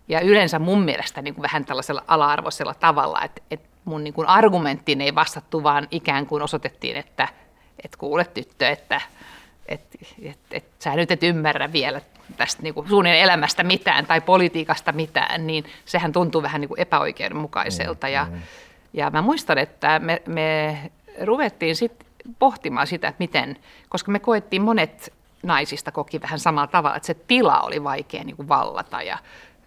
Ja 0.08 0.20
yleensä 0.20 0.60
mun 0.60 0.84
mielestä 0.84 1.22
niin 1.22 1.34
kuin 1.34 1.44
vähän 1.44 1.66
tällaisella 1.66 2.04
ala-arvoisella 2.08 2.74
tavalla, 2.74 3.22
että, 3.22 3.42
että 3.52 3.70
mun 3.86 4.04
niin 4.04 4.14
kuin 4.14 4.28
argumenttiin 4.28 5.02
ei 5.02 5.16
vastattu, 5.16 5.64
vaan 5.64 5.88
ikään 5.92 6.26
kuin 6.26 6.44
osoitettiin, 6.44 6.98
että, 6.98 7.28
että 7.84 7.98
kuule 7.98 8.26
tyttö, 8.26 8.70
että, 8.70 9.02
että, 9.66 9.98
että, 10.22 10.46
että 10.52 10.84
sä 10.84 10.96
nyt 10.96 11.12
et 11.12 11.24
ymmärrä 11.24 11.72
vielä 11.72 12.02
tästä 12.38 12.64
niin 12.64 12.74
kuin 12.74 12.90
suunnin 12.90 13.14
elämästä 13.14 13.64
mitään 13.64 14.06
tai 14.06 14.22
politiikasta 14.22 14.92
mitään, 14.92 15.48
niin 15.48 15.66
sehän 15.86 16.12
tuntuu 16.12 16.44
vähän 16.44 16.62
niin 16.62 16.70
kuin 16.70 16.80
epäoikeudenmukaiselta. 16.80 18.10
Ja, 18.10 18.28
mm. 18.32 18.42
ja 18.94 19.10
mä 19.10 19.22
muistan, 19.22 19.58
että 19.58 20.00
me, 20.00 20.22
me 20.26 20.78
ruvettiin 21.22 21.76
sitten 21.76 22.08
pohtimaan 22.40 22.88
sitä, 22.88 23.08
että 23.08 23.24
miten, 23.24 23.58
koska 23.90 24.12
me 24.12 24.20
koettiin 24.20 24.62
monet 24.62 25.14
naisista 25.44 25.92
koki 25.92 26.22
vähän 26.22 26.40
samalla 26.40 26.68
tavalla, 26.68 26.96
että 26.96 27.08
se 27.08 27.14
tila 27.14 27.62
oli 27.62 27.84
vaikea 27.84 28.24
niin 28.24 28.36
kuin 28.36 28.50
vallata. 28.50 29.02
Ja 29.02 29.18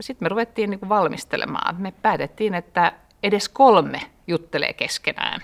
sitten 0.02 0.24
me 0.24 0.28
ruvettiin 0.28 0.70
niin 0.70 0.80
kuin 0.80 0.88
valmistelemaan. 0.88 1.76
Me 1.78 1.92
päätettiin, 2.02 2.54
että 2.54 2.92
edes 3.22 3.48
kolme 3.48 4.00
juttelee 4.26 4.72
keskenään. 4.72 5.40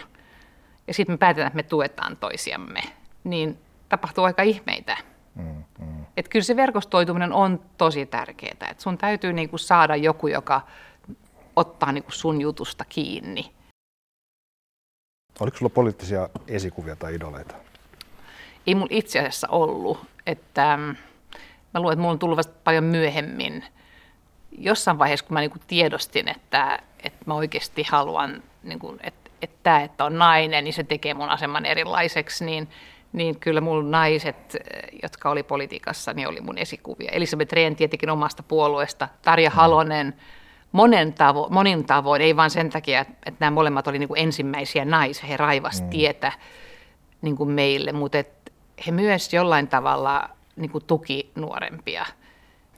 Ja 0.86 0.94
sitten 0.94 1.14
me 1.14 1.18
päätetään, 1.18 1.46
että 1.46 1.56
me 1.56 1.62
tuetaan 1.62 2.16
toisiamme. 2.16 2.80
Niin 3.24 3.58
tapahtuu 3.88 4.24
aika 4.24 4.42
ihmeitä. 4.42 4.96
Mm, 5.34 5.64
mm. 5.78 6.04
Et 6.16 6.28
kyllä 6.28 6.42
se 6.42 6.56
verkostoituminen 6.56 7.32
on 7.32 7.60
tosi 7.78 8.06
tärkeää. 8.06 8.70
Et 8.70 8.80
sun 8.80 8.98
täytyy 8.98 9.32
niinku 9.32 9.58
saada 9.58 9.96
joku, 9.96 10.26
joka 10.26 10.60
ottaa 11.56 11.92
niinku 11.92 12.12
sun 12.12 12.40
jutusta 12.40 12.84
kiinni. 12.88 13.52
Oliko 15.40 15.56
sulla 15.56 15.70
poliittisia 15.70 16.28
esikuvia 16.48 16.96
tai 16.96 17.14
idoleita? 17.14 17.54
Ei 18.66 18.74
mulla 18.74 18.88
itse 18.90 19.18
asiassa 19.18 19.48
ollut. 19.48 19.98
Että, 20.26 20.76
mm, 20.76 20.82
mä 21.74 21.80
luulen, 21.80 21.92
että 21.92 22.00
mulla 22.00 22.12
on 22.12 22.18
tullut 22.18 22.36
vasta 22.36 22.54
paljon 22.64 22.84
myöhemmin. 22.84 23.64
Jossain 24.58 24.98
vaiheessa, 24.98 25.26
kun 25.26 25.34
mä 25.34 25.40
niinku 25.40 25.58
tiedostin, 25.66 26.28
että, 26.28 26.78
että 27.02 27.24
mä 27.26 27.34
oikeasti 27.34 27.82
haluan, 27.90 28.42
niinku, 28.62 28.96
että, 29.00 29.30
että 29.42 29.56
tämä, 29.62 29.82
että 29.82 30.04
on 30.04 30.18
nainen, 30.18 30.64
niin 30.64 30.74
se 30.74 30.84
tekee 30.84 31.14
mun 31.14 31.28
aseman 31.28 31.66
erilaiseksi, 31.66 32.44
niin– 32.44 32.68
niin 33.14 33.40
kyllä 33.40 33.60
mun 33.60 33.90
naiset, 33.90 34.56
jotka 35.02 35.30
oli 35.30 35.42
politiikassa, 35.42 36.12
niin 36.12 36.28
oli 36.28 36.40
mun 36.40 36.58
esikuvia. 36.58 37.10
Elisabeth 37.12 37.52
Rehn 37.52 37.76
tietenkin 37.76 38.10
omasta 38.10 38.42
puolueesta, 38.42 39.08
Tarja 39.22 39.50
mm. 39.50 39.56
Halonen, 39.56 40.14
monen 40.72 41.12
tavo, 41.12 41.48
monin 41.50 41.84
tavoin, 41.84 42.22
ei 42.22 42.36
vain 42.36 42.50
sen 42.50 42.70
takia, 42.70 43.00
että 43.00 43.34
nämä 43.40 43.50
molemmat 43.50 43.86
oli 43.86 43.98
niin 43.98 44.08
kuin 44.08 44.20
ensimmäisiä 44.20 44.84
naisia, 44.84 45.26
he 45.26 45.36
raivas 45.36 45.82
mm. 45.82 45.88
tietä 45.88 46.32
niin 47.22 47.36
kuin 47.36 47.50
meille, 47.50 47.92
mutta 47.92 48.18
et 48.18 48.52
he 48.86 48.92
myös 48.92 49.34
jollain 49.34 49.68
tavalla 49.68 50.28
niin 50.56 50.70
kuin 50.70 50.84
tuki 50.84 51.30
nuorempia. 51.34 52.06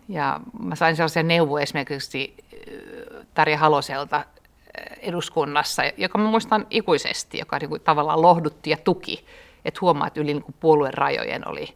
Ja 0.09 0.41
mä 0.61 0.75
sain 0.75 0.97
sellaisia 0.97 1.23
neuvoja 1.23 1.63
esimerkiksi 1.63 2.35
äh, 2.55 3.27
Tarja 3.35 3.59
Haloselta 3.59 4.17
äh, 4.17 4.25
eduskunnassa, 5.03 5.83
joka 5.97 6.19
mä 6.19 6.31
muistan 6.31 6.67
ikuisesti, 6.71 7.39
joka 7.39 7.59
niin 7.59 7.69
kuin 7.69 7.81
tavallaan 7.81 8.23
lohdutti 8.23 8.71
ja 8.71 8.77
tuki 8.77 9.25
että 9.67 9.79
huomaa, 9.81 10.07
että 10.07 10.21
yli 10.21 10.35
niin 10.35 10.43
kuin 10.43 10.55
puolueen 10.61 10.95
rajojen 10.95 11.49
oli 11.49 11.69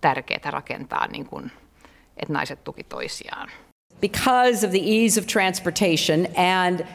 tärkeää 0.00 0.50
rakentaa, 0.50 1.06
niin 1.06 1.26
kuin, 1.26 1.50
että 2.16 2.32
naiset 2.32 2.64
tuki 2.64 2.84
toisiaan. 2.84 3.50
Because 4.00 4.66
of 4.66 4.72
the 4.72 4.82
ease 4.84 5.20
of 5.20 5.26
transportation 5.26 6.26
and 6.36 6.86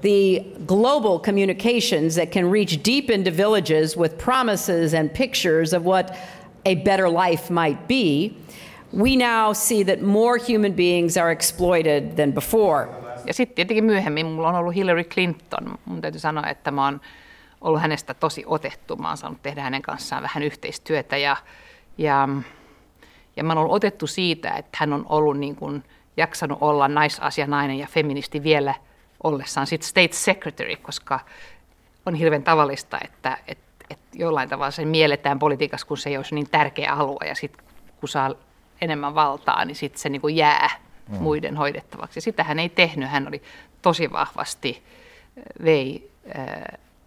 the 0.00 0.44
global 0.66 1.18
communications 1.18 2.14
that 2.14 2.30
can 2.30 2.52
reach 2.52 2.78
deep 2.84 3.10
into 3.10 3.30
villages 3.30 3.98
with 3.98 4.24
promises 4.24 4.94
and 4.94 5.08
pictures 5.08 5.74
of 5.74 5.84
what 5.84 6.10
a 6.66 6.74
better 6.74 7.08
life 7.08 7.52
might 7.52 7.88
be, 7.88 8.30
we 8.96 9.16
now 9.16 9.52
see 9.52 9.84
that 9.84 10.00
more 10.00 10.38
human 10.38 10.72
beings 10.72 11.16
are 11.16 11.32
exploited 11.32 12.14
than 12.16 12.32
before. 12.32 12.88
Ja 13.26 13.34
sitten 13.34 13.56
tietenkin 13.56 13.84
myöhemmin 13.84 14.26
mulla 14.26 14.48
on 14.48 14.54
ollut 14.54 14.74
Hillary 14.74 15.04
Clinton. 15.04 15.78
Mun 15.84 16.00
täytyy 16.00 16.20
sanoa, 16.20 16.46
että 16.46 16.70
mä 16.70 16.84
oon 16.84 17.00
ollut 17.60 17.80
hänestä 17.80 18.14
tosi 18.14 18.44
otettu. 18.46 18.96
Mä 18.96 19.08
oon 19.08 19.16
saanut 19.16 19.42
tehdä 19.42 19.62
hänen 19.62 19.82
kanssaan 19.82 20.22
vähän 20.22 20.42
yhteistyötä 20.42 21.16
ja, 21.16 21.36
ja, 21.98 22.28
ja 23.36 23.44
mä 23.44 23.52
oon 23.52 23.58
ollut 23.58 23.76
otettu 23.76 24.06
siitä, 24.06 24.50
että 24.50 24.78
hän 24.80 24.92
on 24.92 25.06
ollut 25.08 25.38
niin 25.38 25.56
kuin 25.56 25.84
jaksanut 26.16 26.58
olla 26.60 26.88
naisasianainen 26.88 27.78
ja 27.78 27.86
feministi 27.90 28.42
vielä 28.42 28.74
ollessaan 29.24 29.66
sit 29.66 29.82
state 29.82 30.12
secretary, 30.12 30.76
koska 30.76 31.20
on 32.06 32.14
hirveän 32.14 32.42
tavallista, 32.42 32.98
että, 33.04 33.38
että, 33.48 33.84
että 33.90 34.18
jollain 34.18 34.48
tavalla 34.48 34.70
se 34.70 34.84
mielletään 34.84 35.38
politiikassa, 35.38 35.86
kun 35.86 35.96
se 35.96 36.10
ei 36.10 36.16
olisi 36.16 36.34
niin 36.34 36.50
tärkeä 36.50 36.92
alue 36.92 37.28
ja 37.28 37.34
sitten 37.34 37.64
kun 38.00 38.08
saa 38.08 38.34
enemmän 38.84 39.14
valtaa, 39.14 39.64
niin 39.64 39.76
sitten 39.76 40.00
se 40.00 40.08
niin 40.08 40.20
kuin 40.20 40.36
jää 40.36 40.70
mm. 41.08 41.16
muiden 41.16 41.56
hoidettavaksi. 41.56 42.20
Sitä 42.20 42.44
hän 42.44 42.58
ei 42.58 42.68
tehnyt, 42.68 43.10
hän 43.10 43.28
oli 43.28 43.42
tosi 43.82 44.12
vahvasti 44.12 44.82
vei 45.64 46.10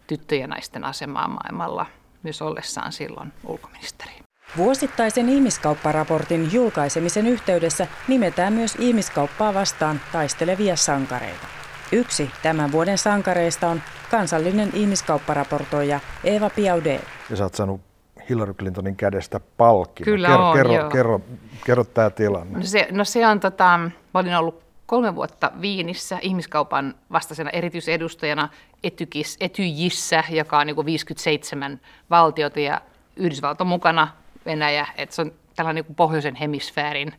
tyttöjen 0.07 0.41
ja 0.41 0.47
naisten 0.47 0.83
asemaa 0.83 1.27
maailmalla 1.27 1.85
myös 2.23 2.41
ollessaan 2.41 2.91
silloin 2.91 3.33
ulkoministeri. 3.43 4.11
Vuosittaisen 4.57 5.29
ihmiskaupparaportin 5.29 6.53
julkaisemisen 6.53 7.27
yhteydessä 7.27 7.87
nimetään 8.07 8.53
myös 8.53 8.75
ihmiskauppaa 8.79 9.53
vastaan 9.53 10.01
taistelevia 10.11 10.75
sankareita. 10.75 11.47
Yksi 11.91 12.31
tämän 12.43 12.71
vuoden 12.71 12.97
sankareista 12.97 13.67
on 13.67 13.81
kansallinen 14.11 14.69
ihmiskaupparaportoija 14.73 15.99
Eva 16.23 16.49
Piaudet. 16.49 17.07
Ja 17.29 17.35
sä 17.35 17.43
oot 17.43 17.55
saanut 17.55 17.86
Hillary 18.29 18.53
Clintonin 18.53 18.95
kädestä 18.95 19.39
palkki. 19.57 20.03
Kyllä 20.03 20.27
kerro, 20.27 20.49
on, 20.49 20.57
kerro, 20.57 20.73
joo. 20.73 20.89
kerro, 20.89 21.21
kerro 21.65 21.83
tämä 21.83 22.09
tilanne. 22.09 22.57
No 22.57 22.63
se, 22.63 22.87
no 22.91 23.05
se 23.05 23.27
on, 23.27 23.39
tota, 23.39 23.79
mä 24.13 24.19
olin 24.19 24.35
ollut 24.35 24.63
kolme 24.85 25.15
vuotta 25.15 25.51
Viinissä 25.61 26.19
ihmiskaupan 26.21 26.95
vastaisena 27.11 27.49
erityisedustajana 27.49 28.49
Etykis, 28.83 29.37
Etyjissä, 29.39 30.23
joka 30.29 30.59
on 30.59 30.67
niin 30.67 30.85
57 30.85 31.79
valtiota 32.09 32.59
ja 32.59 32.81
Yhdysvalto 33.15 33.65
mukana, 33.65 34.07
Venäjä, 34.45 34.87
että 34.97 35.15
se 35.15 35.21
on 35.21 35.31
tällainen 35.55 35.85
niin 35.87 35.95
pohjoisen 35.95 36.35
hemisfäärin 36.35 37.13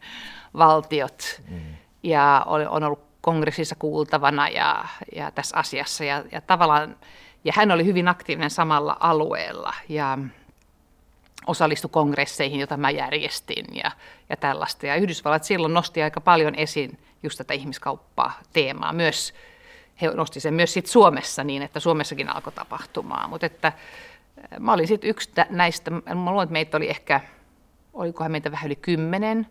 valtiot. 0.58 1.42
Mm. 1.50 1.60
Ja 2.02 2.44
on 2.46 2.84
ollut 2.84 3.08
kongressissa 3.20 3.76
kuultavana 3.78 4.48
ja, 4.48 4.84
ja 5.14 5.30
tässä 5.30 5.56
asiassa. 5.56 6.04
Ja, 6.04 6.24
ja, 6.32 6.40
tavallaan, 6.40 6.96
ja 7.44 7.52
hän 7.56 7.70
oli 7.70 7.84
hyvin 7.84 8.08
aktiivinen 8.08 8.50
samalla 8.50 8.96
alueella 9.00 9.74
ja 9.88 10.18
osallistui 11.48 11.90
kongresseihin, 11.92 12.60
joita 12.60 12.76
mä 12.76 12.90
järjestin 12.90 13.64
ja, 13.84 13.90
ja 14.28 14.36
tällaista. 14.36 14.86
Ja 14.86 14.96
Yhdysvallat 14.96 15.44
silloin 15.44 15.74
nosti 15.74 16.02
aika 16.02 16.20
paljon 16.20 16.54
esiin 16.54 16.98
just 17.22 17.38
tätä 17.38 17.54
ihmiskauppaa-teemaa. 17.54 18.92
Myös, 18.92 19.34
he 20.02 20.08
nosti 20.08 20.40
sen 20.40 20.54
myös 20.54 20.72
sit 20.72 20.86
Suomessa 20.86 21.44
niin, 21.44 21.62
että 21.62 21.80
Suomessakin 21.80 22.28
alkoi 22.28 22.52
tapahtumaan. 22.52 23.30
Mutta 23.30 23.46
että 23.46 23.72
mä 24.58 24.72
olin 24.72 24.88
sitten 24.88 25.10
yksi 25.10 25.30
näistä, 25.50 25.90
mä 25.90 26.30
luulen, 26.30 26.42
että 26.42 26.52
meitä 26.52 26.76
oli 26.76 26.90
ehkä, 26.90 27.20
olikohan 27.92 28.32
meitä 28.32 28.52
vähän 28.52 28.66
yli 28.66 28.76
kymmenen, 28.76 29.46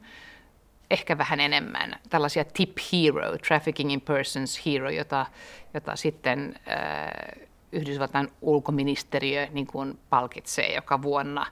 ehkä 0.91 1.17
vähän 1.17 1.39
enemmän, 1.39 1.95
tällaisia 2.09 2.45
tip 2.45 2.77
hero, 2.91 3.37
trafficking 3.47 3.93
in 3.93 4.01
persons 4.01 4.65
hero, 4.65 4.89
jota, 4.89 5.25
jota 5.73 5.95
sitten 5.95 6.59
äh, 6.71 7.47
Yhdysvaltain 7.71 8.31
ulkoministeriö 8.41 9.47
niin 9.51 9.67
kuin 9.67 9.99
palkitsee 10.09 10.75
joka 10.75 11.01
vuonna 11.01 11.45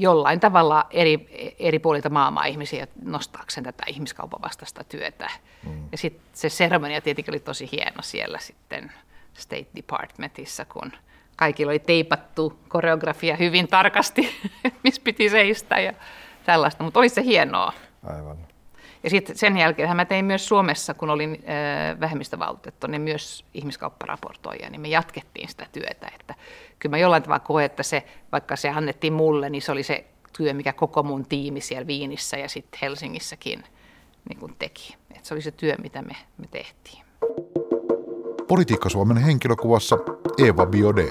jollain 0.00 0.40
tavalla 0.40 0.86
eri, 0.90 1.28
eri 1.58 1.78
puolilta 1.78 2.10
maailmaa 2.10 2.44
ihmisiä 2.44 2.86
nostaakseen 3.02 3.64
tätä 3.64 3.84
ihmiskaupan 3.86 4.42
vastaista 4.42 4.84
työtä. 4.84 5.30
Mm. 5.66 5.88
Ja 5.92 5.98
sitten 5.98 6.22
se 6.32 6.48
seremonia 6.48 7.00
tietenkin 7.00 7.32
oli 7.34 7.40
tosi 7.40 7.68
hieno 7.72 8.02
siellä 8.02 8.38
sitten 8.38 8.92
State 9.34 9.66
Departmentissa, 9.76 10.64
kun 10.64 10.92
kaikilla 11.36 11.70
oli 11.70 11.78
teipattu 11.78 12.58
koreografia 12.68 13.36
hyvin 13.36 13.68
tarkasti, 13.68 14.30
missä 14.84 15.02
piti 15.04 15.30
seistä 15.30 15.80
ja 15.80 15.92
tällaista, 16.44 16.84
mutta 16.84 17.00
oli 17.00 17.08
se 17.08 17.22
hienoa. 17.22 17.72
Aivan. 18.02 18.47
Ja 19.02 19.10
sitten 19.10 19.36
sen 19.36 19.56
jälkeen 19.56 19.96
mä 19.96 20.04
tein 20.04 20.24
myös 20.24 20.48
Suomessa, 20.48 20.94
kun 20.94 21.10
olin 21.10 21.30
äh, 21.48 22.00
vähemmistövaltuutettu, 22.00 22.86
niin 22.86 23.00
myös 23.00 23.44
ihmiskaupparaportoija, 23.54 24.70
niin 24.70 24.80
me 24.80 24.88
jatkettiin 24.88 25.48
sitä 25.48 25.66
työtä. 25.72 26.10
Että 26.20 26.34
kyllä 26.78 26.90
mä 26.90 26.98
jollain 26.98 27.22
tavalla 27.22 27.40
koen, 27.40 27.66
että 27.66 27.82
se, 27.82 28.04
vaikka 28.32 28.56
se 28.56 28.68
annettiin 28.68 29.12
mulle, 29.12 29.50
niin 29.50 29.62
se 29.62 29.72
oli 29.72 29.82
se 29.82 30.04
työ, 30.36 30.54
mikä 30.54 30.72
koko 30.72 31.02
mun 31.02 31.26
tiimi 31.26 31.60
siellä 31.60 31.86
Viinissä 31.86 32.36
ja 32.36 32.48
sitten 32.48 32.78
Helsingissäkin 32.82 33.64
niin 34.28 34.38
kuin 34.38 34.54
teki. 34.58 34.96
Et 35.16 35.24
se 35.24 35.34
oli 35.34 35.42
se 35.42 35.50
työ, 35.50 35.74
mitä 35.82 36.02
me, 36.02 36.16
me 36.38 36.46
tehtiin. 36.50 37.04
Politiikka 38.48 38.88
Suomen 38.88 39.16
henkilökuvassa 39.16 39.98
Eva 40.38 40.66
Biode. 40.66 41.08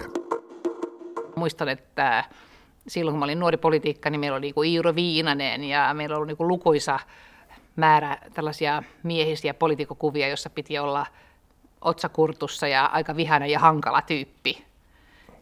Muistan, 1.35 1.69
että 1.69 2.23
silloin 2.87 3.13
kun 3.13 3.19
mä 3.19 3.25
olin 3.25 3.39
nuori 3.39 3.57
politiikka, 3.57 4.09
niin 4.09 4.19
meillä 4.19 4.37
oli 4.37 4.53
niin 4.55 4.65
Iiro 4.65 4.95
Viinanen 4.95 5.63
ja 5.63 5.93
meillä 5.93 6.17
oli 6.17 6.27
niin 6.27 6.47
lukuisa 6.47 6.99
määrä 7.77 8.17
tällaisia 8.33 8.83
miehisiä 9.03 9.53
poliitikokuvia, 9.53 10.27
jossa 10.27 10.49
piti 10.49 10.79
olla 10.79 11.05
otsakurtussa 11.81 12.67
ja 12.67 12.85
aika 12.85 13.15
vihainen 13.15 13.49
ja 13.49 13.59
hankala 13.59 14.01
tyyppi. 14.01 14.65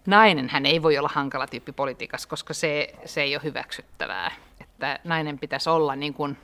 Nainen 0.06 0.50
hän 0.50 0.66
ei 0.66 0.84
voi 0.84 0.98
olla 0.98 1.10
hankala 1.14 1.48
tyyppi 1.48 1.72
politiikassa, 1.72 2.30
koska 2.30 2.54
se, 2.54 2.94
se 3.06 3.22
ei 3.22 3.36
ole 3.36 3.44
hyväksyttävää. 3.44 4.32
Että 4.62 5.00
nainen 5.04 5.40
pitäisi 5.40 5.70
olla 5.70 5.96
niin 5.96 6.14
kuin, 6.14 6.38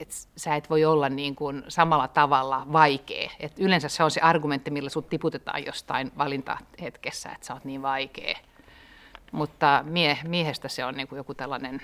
että 0.00 0.14
sä 0.36 0.56
et 0.56 0.70
voi 0.70 0.84
olla 0.84 1.08
niin 1.08 1.34
kuin 1.36 1.64
samalla 1.68 2.08
tavalla 2.08 2.66
vaikea. 2.72 3.30
Et 3.40 3.58
yleensä 3.58 3.88
se 3.88 4.04
on 4.04 4.10
se 4.10 4.20
argumentti, 4.20 4.70
millä 4.70 4.90
sut 4.90 5.08
tiputetaan 5.08 5.66
jostain 5.66 6.12
valintahetkessä, 6.18 7.28
että 7.32 7.46
sä 7.46 7.54
oot 7.54 7.64
niin 7.64 7.82
vaikea. 7.82 8.38
Mutta 9.32 9.84
mie, 9.86 10.18
miehestä 10.24 10.68
se 10.68 10.84
on 10.84 10.94
niin 10.94 11.08
kuin 11.08 11.16
joku 11.16 11.34
tällainen, 11.34 11.82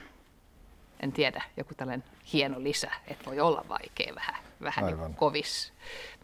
en 1.02 1.12
tiedä, 1.12 1.42
joku 1.56 1.74
tällainen 1.74 2.04
hieno 2.32 2.62
lisä, 2.62 2.90
että 3.08 3.24
voi 3.26 3.40
olla 3.40 3.64
vaikea 3.68 4.14
vähän, 4.14 4.36
vähän 4.62 4.86
niin 4.86 5.14
kovis. 5.14 5.72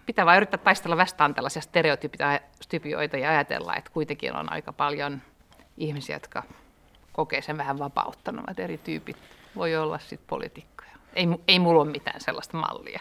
Pitää 0.07 0.27
vain 0.27 0.37
yrittää 0.37 0.59
taistella 0.59 0.97
vastaan 0.97 1.35
tällaisia 1.35 1.63
stereotypioita 1.63 3.17
ja 3.17 3.31
ajatella, 3.31 3.77
että 3.77 3.91
kuitenkin 3.91 4.37
on 4.37 4.53
aika 4.53 4.73
paljon 4.73 5.23
ihmisiä, 5.77 6.17
jotka 6.17 6.43
kokee 7.13 7.43
sen 7.43 7.59
vähän 7.59 7.79
vapauttanut, 7.79 8.51
että 8.51 8.63
eri 8.63 8.79
tyypit 8.79 9.17
voi 9.57 9.77
olla 9.77 9.99
sitten 9.99 10.27
poliitikkoja. 10.27 10.91
Ei, 11.15 11.27
ei 11.49 11.59
mulla 11.59 11.83
ole 11.83 11.91
mitään 11.91 12.21
sellaista 12.21 12.57
mallia. 12.57 13.01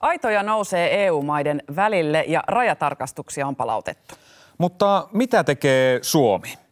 Aitoja 0.00 0.42
nousee 0.42 1.06
EU-maiden 1.06 1.62
välille 1.76 2.24
ja 2.28 2.44
rajatarkastuksia 2.46 3.46
on 3.46 3.56
palautettu. 3.56 4.14
Mutta 4.58 5.08
mitä 5.12 5.44
tekee 5.44 5.98
Suomi? 6.02 6.63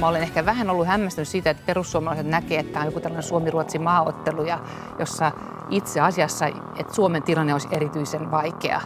Mä 0.00 0.08
olen 0.08 0.22
ehkä 0.22 0.46
vähän 0.46 0.70
ollut 0.70 0.86
hämmästynyt 0.86 1.28
siitä, 1.28 1.50
että 1.50 1.62
perussuomalaiset 1.66 2.26
näkee, 2.26 2.58
että 2.58 2.72
tämä 2.72 2.82
on 2.82 2.86
joku 2.86 3.00
tällainen 3.00 3.28
Suomi-Ruotsi 3.28 3.78
maaottelu, 3.78 4.44
ja 4.44 4.58
jossa 4.98 5.32
itse 5.70 6.00
asiassa, 6.00 6.46
että 6.78 6.94
Suomen 6.94 7.22
tilanne 7.22 7.52
olisi 7.52 7.68
erityisen 7.70 8.30
vaikea. 8.30 8.80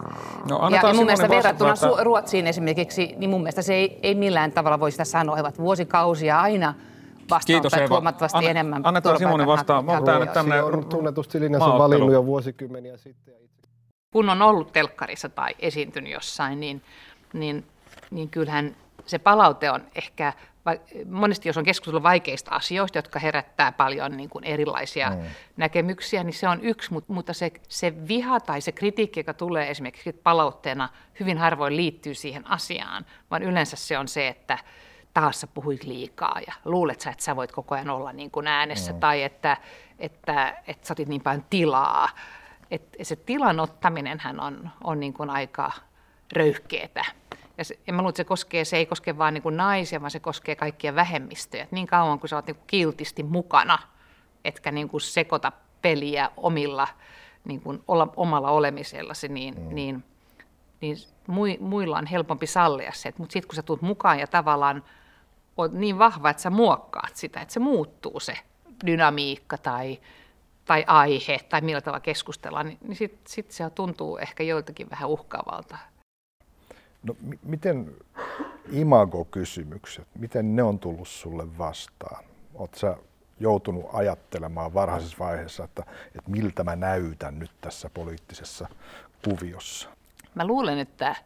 No, 0.49 0.69
ja, 0.69 0.88
ja 0.88 0.95
mun 0.95 1.07
mielestä 1.07 1.28
verrattuna 1.28 1.73
että... 1.73 2.04
Ruotsiin 2.04 2.47
esimerkiksi, 2.47 3.14
niin 3.16 3.31
mun 3.31 3.40
mielestä 3.40 3.62
se 3.62 3.75
ei, 3.75 3.99
ei 4.02 4.14
millään 4.14 4.52
tavalla 4.52 4.81
voi 4.81 4.90
sitä 4.90 5.04
sanoa. 5.04 5.37
He 5.37 5.42
ovat 5.42 5.59
vuosikausia 5.59 6.40
aina 6.40 6.75
Kiitos 7.47 7.73
Eva. 7.75 7.88
huomattavasti 7.88 8.38
Anna, 8.38 8.50
enemmän 8.50 8.87
Annetaan 8.87 9.19
Simoni 9.19 9.47
vastaan. 9.47 9.85
Mä 9.85 9.92
oon 9.92 10.21
nyt 10.21 10.33
tänne 10.33 10.62
on 10.62 10.87
tunnetusti 10.87 11.40
linjansa 11.40 11.78
valinnut 11.78 12.12
jo 12.12 12.26
vuosikymmeniä 12.26 12.97
sitten. 12.97 13.35
Kun 14.12 14.31
on 14.31 14.42
ollut 14.42 14.73
telkkarissa 14.73 15.28
tai 15.28 15.54
esiintynyt 15.59 16.12
jossain, 16.12 16.61
niin, 16.61 16.83
niin, 17.33 17.64
niin 18.11 18.28
kyllähän 18.28 18.76
se 19.07 19.19
palaute 19.19 19.71
on 19.71 19.81
ehkä 19.95 20.33
monesti 21.07 21.49
jos 21.49 21.57
on 21.57 21.64
keskustelu 21.64 22.02
vaikeista 22.02 22.50
asioista, 22.50 22.99
jotka 22.99 23.19
herättää 23.19 23.73
paljon 23.73 24.16
niin 24.16 24.31
kuin 24.31 24.45
erilaisia 24.45 25.11
mm. 25.11 25.23
näkemyksiä, 25.57 26.25
niin 26.25 26.35
se 26.35 26.49
on 26.49 26.61
yksi, 26.64 26.90
mutta 27.09 27.33
se, 27.33 27.52
se 27.69 28.09
viha 28.09 28.40
tai 28.40 28.61
se 28.61 28.73
kritiikki, 28.73 29.21
joka 29.21 29.35
tulee 29.35 29.71
esimerkiksi 29.71 30.12
palautteena, 30.12 30.88
hyvin 31.21 31.38
harvoin 31.38 31.76
liittyy 31.76 32.14
siihen 32.14 32.50
asiaan, 32.50 33.07
vaan 33.31 33.42
yleensä 33.42 33.76
se 33.76 33.99
on 33.99 34.09
se, 34.09 34.28
että 34.28 34.59
taas 35.14 35.40
sä 35.40 35.47
puhuit 35.47 35.85
liikaa 35.85 36.40
ja 36.47 36.52
luulet 36.64 37.00
sä, 37.00 37.11
että 37.11 37.25
sä 37.25 37.37
voit 37.37 37.52
koko 37.52 37.75
ajan 37.75 37.90
olla 37.90 38.12
niin 38.12 38.31
kuin 38.31 38.47
äänessä 38.47 38.92
mm. 38.92 39.00
tai 39.00 39.23
että, 39.23 39.57
että, 39.99 40.62
että 40.66 40.87
sä 40.87 40.95
otit 40.95 41.09
niin 41.09 41.23
paljon 41.23 41.45
tilaa. 41.50 42.09
Et 42.71 42.97
se 43.02 43.16
tilan 43.16 43.61
ottaminenhän 43.61 44.40
on, 44.40 44.71
on 44.85 45.00
niin 45.00 45.12
kuin 45.12 45.31
aika 45.31 45.73
röyhkeetä. 46.33 47.04
Ja, 47.62 47.66
se, 47.66 47.78
ja 47.87 47.92
mä 47.92 47.99
luulen, 47.99 48.11
että 48.11 48.16
se, 48.16 48.25
koskee, 48.25 48.64
se 48.64 48.76
ei 48.76 48.87
koske 48.87 49.19
vain 49.19 49.35
niin 49.35 49.57
naisia, 49.57 50.00
vaan 50.00 50.11
se 50.11 50.21
koskee 50.21 50.57
kaikkia 50.57 50.95
vähemmistöjä. 50.95 51.62
Et 51.62 51.73
niin 51.73 51.87
kauan 51.87 52.21
kuin 52.21 52.28
sä 52.28 52.37
oot 52.37 52.47
niin 52.47 52.57
kuin 52.57 52.66
kiltisti 52.66 53.23
mukana, 53.23 53.78
etkä 54.45 54.71
niin 54.71 54.88
kuin 54.88 55.00
sekoita 55.00 55.52
peliä 55.83 56.31
omilla, 56.37 56.88
niin 57.45 57.61
kuin 57.61 57.83
olla, 57.88 58.12
omalla 58.16 58.51
olemisellasi, 58.51 59.29
niin, 59.29 59.55
mm. 59.55 59.75
niin, 59.75 60.05
niin 60.81 60.96
muilla 61.61 61.98
on 61.98 62.07
helpompi 62.07 62.46
sallia 62.46 62.92
se. 62.92 63.12
Mutta 63.18 63.33
sitten 63.33 63.48
kun 63.48 63.57
sä 63.57 63.62
tulet 63.62 63.83
mukaan 63.83 64.18
ja 64.18 64.27
tavallaan 64.27 64.85
oot 65.57 65.72
niin 65.72 65.98
vahva, 65.98 66.31
että 66.31 66.42
sä 66.42 66.51
muokkaat 66.51 67.16
sitä, 67.16 67.40
että 67.40 67.55
se 67.55 67.61
muuttuu 67.61 68.20
se 68.20 68.38
dynamiikka 68.87 69.59
tai, 69.59 69.98
tai 70.64 70.85
aihe 70.87 71.38
tai 71.48 71.61
millä 71.61 71.81
tavalla 71.81 72.01
keskustellaan, 72.01 72.66
niin, 72.66 72.79
niin 72.83 72.96
sitten 72.96 73.33
sit 73.33 73.51
se 73.51 73.70
tuntuu 73.70 74.18
ehkä 74.18 74.42
joiltakin 74.42 74.90
vähän 74.90 75.09
uhkaavalta. 75.09 75.79
No 77.03 77.17
m- 77.23 77.38
miten 77.43 77.97
imago-kysymykset, 78.73 80.07
miten 80.19 80.57
ne 80.57 80.62
on 80.62 80.79
tullut 80.79 81.09
sulle 81.09 81.59
vastaan? 81.59 82.25
Oletko 82.55 82.79
sä 82.79 82.97
joutunut 83.41 83.85
ajattelemaan 83.93 84.75
varhaisessa 84.75 85.17
vaiheessa, 85.19 85.65
että, 85.65 85.85
että 86.07 86.31
miltä 86.31 86.65
mä 86.65 86.77
näytän 86.77 87.38
nyt 87.38 87.51
tässä 87.61 87.91
poliittisessa 87.95 88.69
kuviossa? 89.25 89.88
Mä 90.35 90.47
luulen, 90.47 90.79
että, 90.79 91.17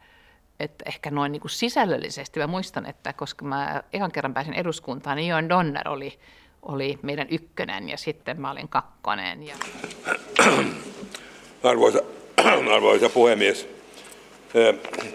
että 0.59 0.83
ehkä 0.87 1.11
noin 1.11 1.31
niin 1.31 1.41
kuin 1.41 1.51
sisällöllisesti, 1.51 2.39
mä 2.39 2.47
muistan, 2.47 2.85
että 2.85 3.13
koska 3.13 3.45
mä 3.45 3.83
ihan 3.93 4.11
kerran 4.11 4.33
pääsin 4.33 4.53
eduskuntaan, 4.53 5.17
niin 5.17 5.29
Johan 5.29 5.49
Donner 5.49 5.89
oli, 5.89 6.19
oli 6.61 6.99
meidän 7.01 7.27
ykkönen 7.29 7.89
ja 7.89 7.97
sitten 7.97 8.41
mä 8.41 8.51
olin 8.51 8.67
kakkonen. 8.67 9.43
Ja... 9.43 9.55
Arvoisa, 11.63 11.99
arvoisa 12.75 13.09
puhemies, 13.09 13.76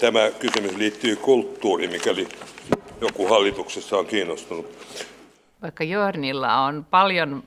Tämä 0.00 0.30
kysymys 0.30 0.76
liittyy 0.76 1.16
kulttuuriin, 1.16 1.90
mikäli 1.90 2.28
joku 3.00 3.26
hallituksessa 3.26 3.98
on 3.98 4.06
kiinnostunut. 4.06 4.66
Vaikka 5.62 5.84
Jörnillä 5.84 6.60
on 6.60 6.86
paljon 6.90 7.42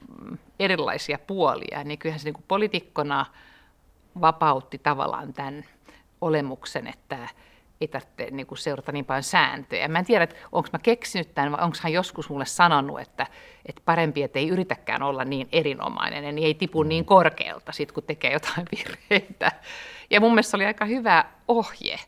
erilaisia 0.59 1.19
puolia, 1.27 1.83
niin 1.83 1.99
kyllähän 1.99 2.19
se 2.19 2.25
niin 2.25 2.33
kuin 2.33 2.45
poliitikkona 2.47 3.25
vapautti 4.21 4.77
tavallaan 4.77 5.33
tämän 5.33 5.65
olemuksen, 6.21 6.87
että 6.87 7.29
ei 7.81 7.87
tarvitse 7.87 8.27
niin 8.31 8.47
kuin 8.47 8.57
seurata 8.57 8.91
niin 8.91 9.05
paljon 9.05 9.23
sääntöjä. 9.23 9.87
Mä 9.87 9.99
en 9.99 10.05
tiedä, 10.05 10.27
onko 10.51 10.69
mä 10.73 10.79
keksinyt 10.79 11.35
tämän 11.35 11.51
vai 11.51 11.63
onko 11.63 11.77
hän 11.81 11.93
joskus 11.93 12.29
mulle 12.29 12.45
sanonut, 12.45 12.99
että, 12.99 13.27
että 13.65 13.81
parempi, 13.85 14.23
että 14.23 14.39
ei 14.39 14.49
yritäkään 14.49 15.03
olla 15.03 15.25
niin 15.25 15.47
erinomainen, 15.51 16.35
niin 16.35 16.47
ei 16.47 16.53
tipu 16.53 16.83
niin 16.83 17.05
korkealta 17.05 17.71
sit, 17.71 17.91
kun 17.91 18.03
tekee 18.03 18.33
jotain 18.33 18.67
virheitä. 18.75 19.51
Ja 20.09 20.19
mun 20.19 20.31
mielestä 20.31 20.51
se 20.51 20.57
oli 20.57 20.65
aika 20.65 20.85
hyvä 20.85 21.25
ohje. 21.47 21.99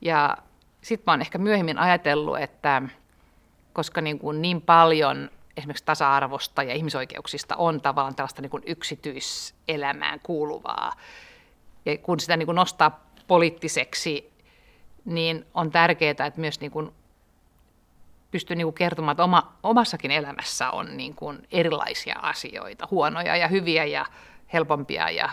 Ja 0.00 0.36
sitten 0.82 1.04
mä 1.06 1.12
oon 1.12 1.20
ehkä 1.20 1.38
myöhemmin 1.38 1.78
ajatellut, 1.78 2.38
että 2.38 2.82
koska 3.72 4.00
niin, 4.00 4.18
kuin 4.18 4.42
niin 4.42 4.60
paljon 4.60 5.30
esimerkiksi 5.56 5.84
tasa-arvosta 5.84 6.62
ja 6.62 6.74
ihmisoikeuksista 6.74 7.56
on 7.56 7.80
tavallaan 7.80 8.14
tällaista 8.14 8.42
niin 8.42 8.50
kuin 8.50 8.62
yksityiselämään 8.66 10.20
kuuluvaa, 10.22 10.92
ja 11.84 11.98
kun 11.98 12.20
sitä 12.20 12.36
niin 12.36 12.46
kuin 12.46 12.56
nostaa 12.56 13.04
poliittiseksi, 13.26 14.32
niin 15.04 15.46
on 15.54 15.70
tärkeää, 15.70 16.10
että 16.10 16.32
myös 16.36 16.60
niin 16.60 16.70
kuin 16.70 16.90
pystyy 18.30 18.56
niin 18.56 18.66
kuin 18.66 18.74
kertomaan, 18.74 19.12
että 19.12 19.24
oma, 19.24 19.52
omassakin 19.62 20.10
elämässä 20.10 20.70
on 20.70 20.96
niin 20.96 21.14
kuin 21.14 21.46
erilaisia 21.50 22.18
asioita, 22.22 22.88
huonoja 22.90 23.36
ja 23.36 23.48
hyviä 23.48 23.84
ja 23.84 24.06
helpompia 24.52 25.10
ja 25.10 25.30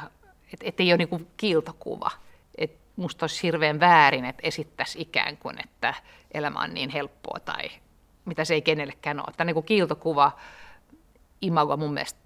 että 0.54 0.66
et 0.66 0.80
ei 0.80 0.94
ole 0.94 0.98
niin 0.98 1.28
kiiltokuva. 1.38 2.12
Et 2.58 2.78
musta 2.96 3.24
olisi 3.24 3.44
hirveän 3.44 3.80
väärin, 3.80 4.26
että 4.26 4.42
esittäisi 4.44 5.02
ikään 5.02 5.38
kuin, 5.38 5.64
että 5.64 5.94
elämä 6.32 6.60
on 6.60 6.74
niin 6.74 6.90
helppoa 6.90 7.40
tai 7.40 7.70
mitä 8.26 8.46
se 8.46 8.54
ei 8.54 8.62
kenellekään 8.62 9.20
ole. 9.20 9.34
Tämä 9.38 9.52
niin 9.52 9.64
kiiltokuva 9.64 10.32
imago 11.42 11.78
mun 11.78 11.94
mielestä 11.94 12.20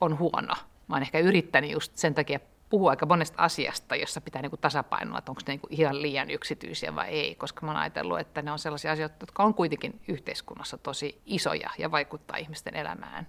on 0.00 0.18
huono. 0.18 0.54
Mä 0.88 0.94
oon 0.94 1.02
ehkä 1.02 1.18
yrittänyt 1.18 1.70
just 1.70 1.96
sen 1.96 2.14
takia 2.14 2.40
puhua 2.70 2.90
aika 2.90 3.06
monesta 3.06 3.42
asiasta, 3.42 3.96
jossa 3.96 4.20
pitää 4.20 4.42
niin 4.42 4.52
tasapainoa, 4.60 5.18
että 5.18 5.30
onko 5.30 5.40
ne 5.46 5.52
niin 5.54 5.60
ihan 5.70 6.02
liian 6.02 6.30
yksityisiä 6.30 6.94
vai 6.94 7.08
ei, 7.08 7.34
koska 7.34 7.66
mä 7.66 7.72
oon 7.72 7.80
ajatellut, 7.80 8.20
että 8.20 8.42
ne 8.42 8.52
on 8.52 8.58
sellaisia 8.58 8.92
asioita, 8.92 9.16
jotka 9.20 9.42
on 9.42 9.54
kuitenkin 9.54 10.00
yhteiskunnassa 10.08 10.78
tosi 10.78 11.20
isoja 11.26 11.70
ja 11.78 11.90
vaikuttaa 11.90 12.36
ihmisten 12.36 12.76
elämään 12.76 13.26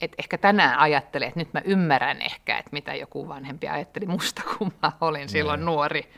et 0.00 0.12
ehkä 0.18 0.38
tänään 0.38 0.78
ajattelee, 0.78 1.28
että 1.28 1.40
nyt 1.40 1.52
mä 1.52 1.60
ymmärrän 1.64 2.22
ehkä, 2.22 2.58
että 2.58 2.70
mitä 2.72 2.94
joku 2.94 3.28
vanhempi 3.28 3.68
ajatteli 3.68 4.06
musta, 4.06 4.42
kun 4.58 4.72
mä 4.82 4.92
olin 5.00 5.28
silloin 5.28 5.64
nuori. 5.64 6.12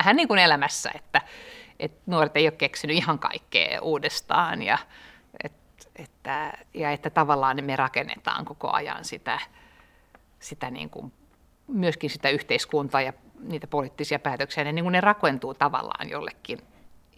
Hän 0.00 0.16
niin 0.16 0.28
kuin 0.28 0.40
elämässä, 0.40 0.90
että, 0.94 1.22
että 1.78 2.02
nuoret 2.06 2.36
ei 2.36 2.46
ole 2.46 2.52
keksinyt 2.52 2.96
ihan 2.96 3.18
kaikkea 3.18 3.82
uudestaan 3.82 4.62
ja, 4.62 4.78
et, 5.44 5.52
että, 5.96 6.52
ja 6.74 6.90
että 6.90 7.10
tavallaan 7.10 7.64
me 7.64 7.76
rakennetaan 7.76 8.44
koko 8.44 8.70
ajan 8.70 9.04
sitä, 9.04 9.40
sitä 10.38 10.70
niin 10.70 10.90
kuin, 10.90 11.12
myöskin 11.66 12.10
sitä 12.10 12.28
yhteiskuntaa 12.28 13.02
ja 13.02 13.12
niitä 13.40 13.66
poliittisia 13.66 14.18
päätöksiä, 14.18 14.64
niin, 14.64 14.74
niin 14.74 14.84
kuin 14.84 14.92
ne 14.92 15.00
rakentuu 15.00 15.54
tavallaan 15.54 16.10
jollekin 16.10 16.58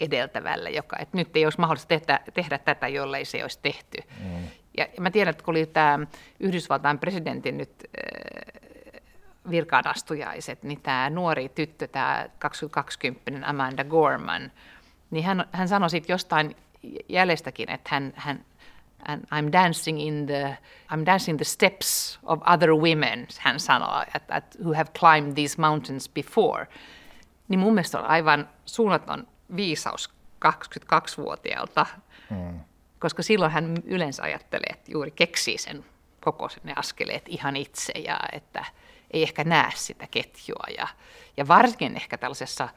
edeltävälle, 0.00 0.70
joka, 0.70 0.96
että 0.98 1.16
nyt 1.16 1.36
ei 1.36 1.46
olisi 1.46 1.60
mahdollista 1.60 1.88
tehdä, 1.88 2.20
tehdä 2.34 2.58
tätä, 2.58 2.88
jollei 2.88 3.24
se 3.24 3.42
olisi 3.42 3.58
tehty. 3.62 3.98
Mm. 4.20 4.48
Ja 4.76 4.86
mä 5.00 5.10
tiedän, 5.10 5.30
että 5.30 5.44
kun 5.44 5.52
oli 5.52 5.66
tämä 5.66 5.98
Yhdysvaltain 6.40 6.98
presidentin 6.98 7.58
nyt 7.58 7.70
äh, 7.84 8.62
virkaanastujaiset, 9.50 10.62
niin 10.62 10.80
tämä 10.80 11.10
nuori 11.10 11.48
tyttö, 11.48 11.86
tämä 11.86 12.28
2020 12.38 13.48
Amanda 13.48 13.84
Gorman, 13.84 14.52
niin 15.10 15.24
hän, 15.24 15.44
hän 15.52 15.68
sanoi 15.68 15.90
sitten 15.90 16.14
jostain 16.14 16.56
jäljestäkin, 17.08 17.70
että 17.70 17.88
hän, 17.92 18.12
hän, 18.16 18.44
and 19.08 19.24
I'm 19.24 19.52
dancing 19.52 20.00
in 20.00 20.26
the 20.26 20.58
I'm 20.92 21.06
dancing 21.06 21.38
the 21.38 21.44
steps 21.44 22.18
of 22.22 22.40
other 22.46 22.74
women, 22.74 23.26
hän 23.38 23.60
sanoo, 23.60 24.04
at, 24.14 24.22
at, 24.28 24.44
who 24.64 24.74
have 24.74 24.90
climbed 24.98 25.34
these 25.34 25.60
mountains 25.60 26.08
before. 26.08 26.66
Niin 27.48 27.60
mun 27.60 27.74
mielestä 27.74 27.98
on 27.98 28.06
aivan 28.06 28.48
suunnaton 28.66 29.26
viisaus 29.56 30.10
22-vuotiaalta, 30.44 31.86
mm. 32.30 32.60
Koska 33.00 33.22
silloin 33.22 33.52
hän 33.52 33.74
yleensä 33.84 34.22
ajattelee, 34.22 34.72
että 34.72 34.92
juuri 34.92 35.10
keksii 35.10 35.58
sen 35.58 35.84
koko 36.20 36.48
ne 36.62 36.72
askeleet 36.76 37.28
ihan 37.28 37.56
itse 37.56 37.92
ja 37.92 38.20
että 38.32 38.64
ei 39.10 39.22
ehkä 39.22 39.44
näe 39.44 39.70
sitä 39.74 40.06
ketjua. 40.10 40.64
Ja, 40.78 40.88
ja 41.36 41.48
varsinkin 41.48 41.96
ehkä 41.96 42.18
tällaisessa 42.18 42.68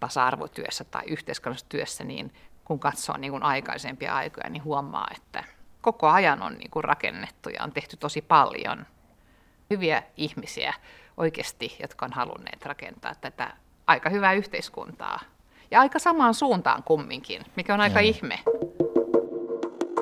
tasa-arvotyössä 0.00 0.84
tai 0.84 1.02
yhteiskunnallisessa 1.06 1.68
työssä, 1.68 2.04
niin 2.04 2.34
kun 2.64 2.80
katsoo 2.80 3.16
niin 3.16 3.30
kuin 3.30 3.42
aikaisempia 3.42 4.14
aikoja, 4.14 4.50
niin 4.50 4.64
huomaa, 4.64 5.08
että 5.16 5.44
koko 5.80 6.08
ajan 6.08 6.42
on 6.42 6.54
niin 6.54 6.70
kuin 6.70 6.84
rakennettu 6.84 7.48
ja 7.48 7.62
on 7.62 7.72
tehty 7.72 7.96
tosi 7.96 8.22
paljon 8.22 8.86
hyviä 9.70 10.02
ihmisiä 10.16 10.74
oikeasti, 11.16 11.76
jotka 11.80 12.06
on 12.06 12.12
halunneet 12.12 12.64
rakentaa 12.66 13.14
tätä 13.14 13.50
aika 13.86 14.10
hyvää 14.10 14.32
yhteiskuntaa. 14.32 15.20
Ja 15.70 15.80
aika 15.80 15.98
samaan 15.98 16.34
suuntaan 16.34 16.82
kumminkin, 16.82 17.42
mikä 17.56 17.74
on 17.74 17.80
aika 17.80 17.98
mm. 18.00 18.04
ihme. 18.04 18.38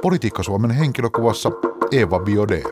Politiikka 0.03 0.43
Suomen 0.43 0.71
henkilökuvassa 0.71 1.51
Eva 1.93 2.21
Biode. 2.21 2.63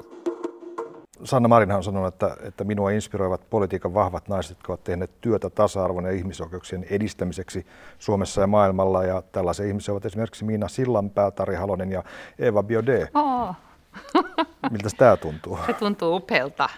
Sanna 1.25 1.49
Marinhan 1.49 1.77
on 1.77 1.85
sanonut, 1.85 2.15
että, 2.15 2.37
että 2.43 2.65
minua 2.65 2.91
inspiroivat 2.91 3.51
politiikan 3.51 3.95
vahvat 3.95 4.29
naiset, 4.29 4.51
jotka 4.51 4.73
ovat 4.73 4.85
tehneet 4.85 5.21
työtä 5.21 5.51
tasa-arvon 5.51 6.05
ja 6.05 6.11
ihmisoikeuksien 6.11 6.87
edistämiseksi 6.91 7.67
Suomessa 7.99 8.41
ja 8.41 8.47
maailmalla. 8.47 9.05
Ja 9.05 9.23
tällaisia 9.23 9.67
ihmisiä 9.67 9.95
ovat 9.95 10.05
esimerkiksi 10.05 10.45
Miina 10.45 10.69
Sillanpää, 10.69 11.31
Tari 11.31 11.55
Halonen 11.55 11.93
ja 11.93 12.05
Eva 12.39 12.63
Biode. 12.63 13.09
Oh. 13.15 13.55
Miltä 14.71 14.89
tämä 14.97 15.17
tuntuu? 15.17 15.59
Se 15.67 15.73
tuntuu 15.73 16.17
upealta, 16.17 16.69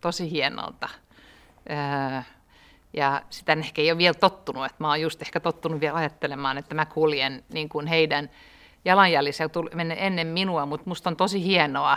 tosi 0.00 0.30
hienolta. 0.30 0.88
Ja 2.92 3.22
sitä 3.30 3.52
ehkä 3.52 3.82
ei 3.82 3.90
ole 3.90 3.98
vielä 3.98 4.14
tottunut, 4.14 4.64
että 4.64 4.76
mä 4.78 4.88
oon 4.88 5.00
just 5.00 5.22
ehkä 5.22 5.40
tottunut 5.40 5.80
vielä 5.80 5.96
ajattelemaan, 5.96 6.58
että 6.58 6.74
mä 6.74 6.86
kuljen 6.86 7.44
niin 7.52 7.68
kuin 7.68 7.86
heidän 7.86 8.30
jalanjäljissä 8.84 9.44
ennen 9.96 10.26
minua, 10.26 10.66
mutta 10.66 10.88
musta 10.88 11.10
on 11.10 11.16
tosi 11.16 11.44
hienoa, 11.44 11.96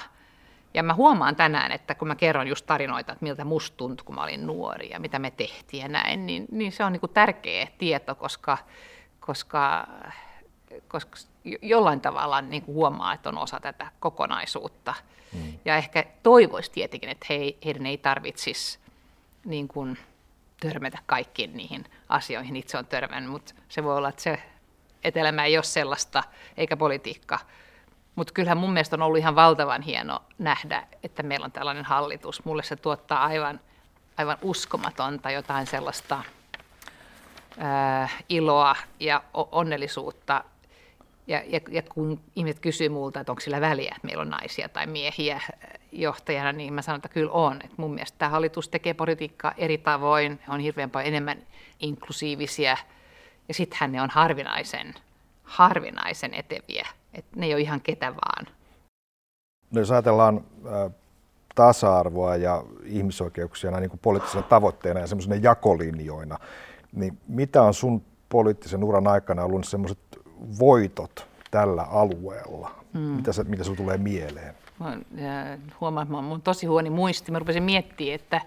ja 0.73 0.83
mä 0.83 0.93
huomaan 0.93 1.35
tänään, 1.35 1.71
että 1.71 1.95
kun 1.95 2.07
mä 2.07 2.15
kerron 2.15 2.47
just 2.47 2.65
tarinoita, 2.65 3.11
että 3.11 3.23
miltä 3.23 3.45
musta 3.45 3.77
tuntui, 3.77 4.05
kun 4.05 4.15
mä 4.15 4.23
olin 4.23 4.47
nuori 4.47 4.89
ja 4.89 4.99
mitä 4.99 5.19
me 5.19 5.31
tehtiin 5.31 5.81
ja 5.81 5.87
näin, 5.87 6.25
niin, 6.25 6.45
niin 6.51 6.71
se 6.71 6.83
on 6.83 6.91
niin 6.91 6.99
kuin 6.99 7.13
tärkeä 7.13 7.67
tieto, 7.77 8.15
koska, 8.15 8.57
koska, 9.19 9.87
koska 10.87 11.17
jollain 11.61 12.01
tavalla 12.01 12.41
niin 12.41 12.63
kuin 12.63 12.75
huomaa, 12.75 13.13
että 13.13 13.29
on 13.29 13.37
osa 13.37 13.59
tätä 13.59 13.91
kokonaisuutta. 13.99 14.93
Mm. 15.33 15.53
Ja 15.65 15.77
ehkä 15.77 16.05
toivoisi 16.23 16.71
tietenkin, 16.71 17.09
että 17.09 17.25
he, 17.29 17.55
heidän 17.65 17.85
ei 17.85 17.97
tarvitsisi 17.97 18.79
niin 19.45 19.67
kuin 19.67 19.97
törmätä 20.59 20.99
kaikkiin 21.05 21.57
niihin 21.57 21.85
asioihin, 22.09 22.55
itse 22.55 22.77
on 22.77 22.85
törmännyt, 22.85 23.31
mutta 23.31 23.53
se 23.69 23.83
voi 23.83 23.97
olla, 23.97 24.09
että 24.09 24.21
se 24.21 24.39
etelämä 25.03 25.45
ei 25.45 25.57
ole 25.57 25.63
sellaista, 25.63 26.23
eikä 26.57 26.77
politiikka 26.77 27.39
mutta 28.15 28.33
kyllähän 28.33 28.57
mun 28.57 28.73
mielestä 28.73 28.95
on 28.95 29.01
ollut 29.01 29.19
ihan 29.19 29.35
valtavan 29.35 29.81
hieno 29.81 30.23
nähdä, 30.37 30.87
että 31.03 31.23
meillä 31.23 31.45
on 31.45 31.51
tällainen 31.51 31.85
hallitus. 31.85 32.45
Mulle 32.45 32.63
se 32.63 32.75
tuottaa 32.75 33.23
aivan, 33.23 33.59
aivan 34.17 34.37
uskomatonta 34.41 35.31
jotain 35.31 35.67
sellaista 35.67 36.23
ää, 37.57 38.09
iloa 38.29 38.75
ja 38.99 39.23
onnellisuutta. 39.33 40.43
Ja, 41.27 41.41
ja, 41.47 41.59
ja 41.69 41.81
kun 41.81 42.19
ihmiset 42.35 42.59
kysyy 42.59 42.89
multa, 42.89 43.19
että 43.19 43.31
onko 43.31 43.39
sillä 43.39 43.61
väliä, 43.61 43.93
että 43.95 44.07
meillä 44.07 44.21
on 44.21 44.29
naisia 44.29 44.69
tai 44.69 44.87
miehiä 44.87 45.41
johtajana, 45.91 46.51
niin 46.51 46.73
mä 46.73 46.81
sanon, 46.81 46.97
että 46.97 47.09
kyllä 47.09 47.31
on. 47.31 47.59
Et 47.63 47.77
mun 47.77 47.93
mielestä 47.93 48.17
tämä 48.17 48.29
hallitus 48.29 48.69
tekee 48.69 48.93
politiikkaa 48.93 49.53
eri 49.57 49.77
tavoin, 49.77 50.39
on 50.47 50.59
hirveän 50.59 50.89
paljon 50.89 51.07
enemmän 51.07 51.37
inklusiivisia 51.79 52.77
ja 53.47 53.53
sittenhän 53.53 53.91
ne 53.91 54.01
on 54.01 54.09
harvinaisen, 54.09 54.93
harvinaisen 55.43 56.33
eteviä 56.33 56.87
että 57.13 57.39
ne 57.39 57.45
ei 57.45 57.53
ole 57.53 57.61
ihan 57.61 57.81
ketä 57.81 58.15
vaan. 58.15 58.47
No 59.71 59.79
jos 59.79 59.91
ajatellaan 59.91 60.43
äh, 60.65 60.91
tasa-arvoa 61.55 62.35
ja 62.35 62.63
ihmisoikeuksia 62.85 63.71
näin 63.71 63.81
niin 63.81 63.89
kuin 63.89 63.99
poliittisena 64.03 64.43
tavoitteena 64.43 64.99
ja 64.99 65.07
semmoisena 65.07 65.35
jakolinjoina, 65.35 66.39
niin 66.93 67.17
mitä 67.27 67.61
on 67.61 67.73
sun 67.73 68.01
poliittisen 68.29 68.83
uran 68.83 69.07
aikana 69.07 69.43
ollut 69.43 69.65
semmoiset 69.65 69.99
voitot 70.59 71.27
tällä 71.51 71.83
alueella? 71.83 72.75
Hmm. 72.93 73.01
Mitä, 73.01 73.33
se, 73.33 73.43
mitä 73.43 73.63
sinulle 73.63 73.81
tulee 73.81 73.97
mieleen? 73.97 74.55
Mä 74.79 74.97
huomaan, 75.81 76.05
että 76.05 76.21
mä 76.21 76.29
olen 76.29 76.41
tosi 76.41 76.65
huoni 76.65 76.89
muisti. 76.89 77.31
Mä 77.31 77.39
rupesin 77.39 77.63
miettimään, 77.63 78.15
että, 78.15 78.41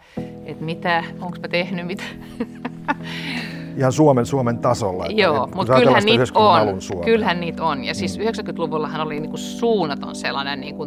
että 0.45 0.65
mitä, 0.65 1.05
onko 1.21 1.39
mä 1.41 1.49
tehnyt 1.49 1.87
mitä. 1.87 2.05
ihan 3.77 3.93
Suomen, 3.93 4.27
Suomen 4.27 4.59
tasolla. 4.59 5.07
Että 5.07 5.23
Joo, 5.23 5.49
mutta 5.55 5.75
kyllähän 5.75 6.05
niitä 6.05 6.25
on. 6.35 6.79
Kyllähän 7.05 7.41
niitä 7.41 7.65
on. 7.65 7.85
Ja 7.85 7.95
siis 7.95 8.19
90-luvullahan 8.19 9.01
oli 9.01 9.21
niinku 9.21 9.37
suunnaton 9.37 10.15
sellainen 10.15 10.61
niinku 10.61 10.87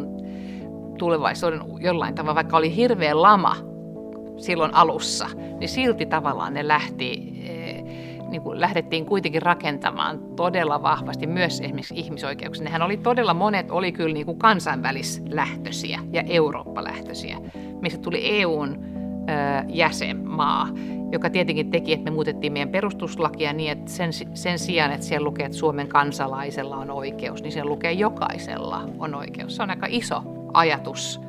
tulevaisuuden 0.98 1.60
jollain 1.78 2.14
tavalla, 2.14 2.34
vaikka 2.34 2.56
oli 2.56 2.76
hirveä 2.76 3.22
lama 3.22 3.56
silloin 4.36 4.74
alussa, 4.74 5.26
niin 5.58 5.68
silti 5.68 6.06
tavallaan 6.06 6.54
ne 6.54 6.68
lähti, 6.68 7.32
eh, 7.42 7.84
niin 8.28 8.42
kuin 8.42 8.60
lähdettiin 8.60 9.06
kuitenkin 9.06 9.42
rakentamaan 9.42 10.20
todella 10.36 10.82
vahvasti 10.82 11.26
myös 11.26 11.60
esimerkiksi 11.60 11.94
ihmisoikeuksia. 11.96 12.64
Nehän 12.64 12.82
oli 12.82 12.96
todella 12.96 13.34
monet, 13.34 13.70
oli 13.70 13.92
kyllä 13.92 14.14
niin 14.14 14.26
kuin 14.26 14.38
kansainvälislähtöisiä 14.38 16.00
ja 16.12 16.22
Eurooppa-lähtöisiä, 16.22 17.38
missä 17.80 17.98
tuli 17.98 18.40
EUn 18.40 18.99
jäsenmaa 19.68 20.68
joka 21.12 21.30
tietenkin 21.30 21.70
teki, 21.70 21.92
että 21.92 22.04
me 22.04 22.14
muutettiin 22.14 22.52
meidän 22.52 22.68
perustuslakia 22.68 23.52
niin, 23.52 23.72
että 23.72 23.90
sen, 23.90 24.10
sen 24.34 24.58
sijaan, 24.58 24.92
että 24.92 25.06
siellä 25.06 25.24
lukee, 25.24 25.46
että 25.46 25.58
Suomen 25.58 25.88
kansalaisella 25.88 26.76
on 26.76 26.90
oikeus, 26.90 27.42
niin 27.42 27.52
siellä 27.52 27.70
lukee 27.70 27.92
jokaisella 27.92 28.88
on 28.98 29.14
oikeus. 29.14 29.56
Se 29.56 29.62
on 29.62 29.70
aika 29.70 29.86
iso 29.90 30.22
ajatus 30.54 31.20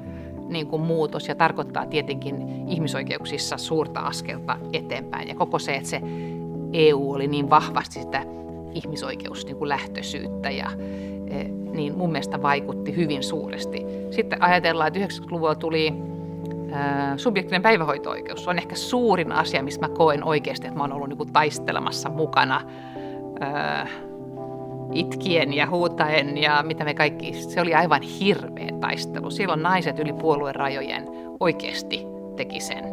niin 0.50 0.68
kuin 0.68 0.82
muutos 0.82 1.28
ja 1.28 1.36
tarkoittaa 1.36 1.86
tietenkin 1.86 2.68
ihmisoikeuksissa 2.68 3.58
suurta 3.58 4.00
askelta 4.00 4.58
eteenpäin. 4.74 5.28
Ja 5.28 5.36
koko 5.36 5.60
se, 5.60 5.76
että 5.76 5.90
se 5.90 6.02
EU 6.74 7.12
oli 7.12 7.28
niin 7.28 7.50
vahvasti 7.50 8.02
sitä 8.02 8.26
ihmisoikeuslähtöisyyttä 8.74 10.50
ja 10.50 10.72
e, 11.28 11.44
niin 11.74 11.98
mun 11.98 12.12
mielestä 12.12 12.42
vaikutti 12.42 12.96
hyvin 12.96 13.24
suuresti. 13.24 13.86
Sitten 14.12 14.44
ajatellaan, 14.44 14.88
että 14.88 15.00
90-luvulla 15.00 15.56
tuli 15.56 16.11
subjektinen 17.18 17.62
päivähoito-oikeus 17.62 18.48
on 18.48 18.58
ehkä 18.58 18.76
suurin 18.76 19.32
asia, 19.32 19.64
missä 19.64 19.82
mä 19.82 19.90
koen 19.90 20.24
oikeasti, 20.24 20.68
että 20.68 20.78
mä 20.78 20.84
oon 20.84 20.94
ollut 20.94 21.10
niin 21.10 21.34
taistelemassa 21.34 22.10
mukana 22.10 22.62
itkien 24.94 25.54
ja 25.54 25.70
huutaen 25.70 26.38
ja 26.38 26.64
mitä 26.64 26.84
me 26.84 26.94
kaikki, 26.94 27.34
se 27.34 27.62
oli 27.62 27.74
aivan 27.74 28.02
hirveä 28.02 28.70
taistelu. 28.80 29.32
Silloin 29.32 29.64
naiset 29.64 30.00
yli 30.00 30.14
puolueen 30.14 30.56
rajojen 30.56 31.08
oikeasti 31.40 32.06
teki 32.36 32.60
sen. 32.60 32.84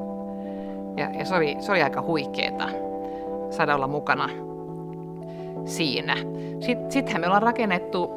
Ja, 0.96 1.10
ja 1.18 1.24
se, 1.24 1.34
oli, 1.34 1.56
se 1.60 1.72
oli 1.72 1.82
aika 1.82 2.02
huikeeta 2.02 2.68
saada 3.50 3.74
olla 3.74 3.88
mukana 3.88 4.28
siinä. 5.64 6.16
Sittenhän 6.88 7.20
me 7.20 7.26
ollaan 7.26 7.42
rakennettu 7.42 8.10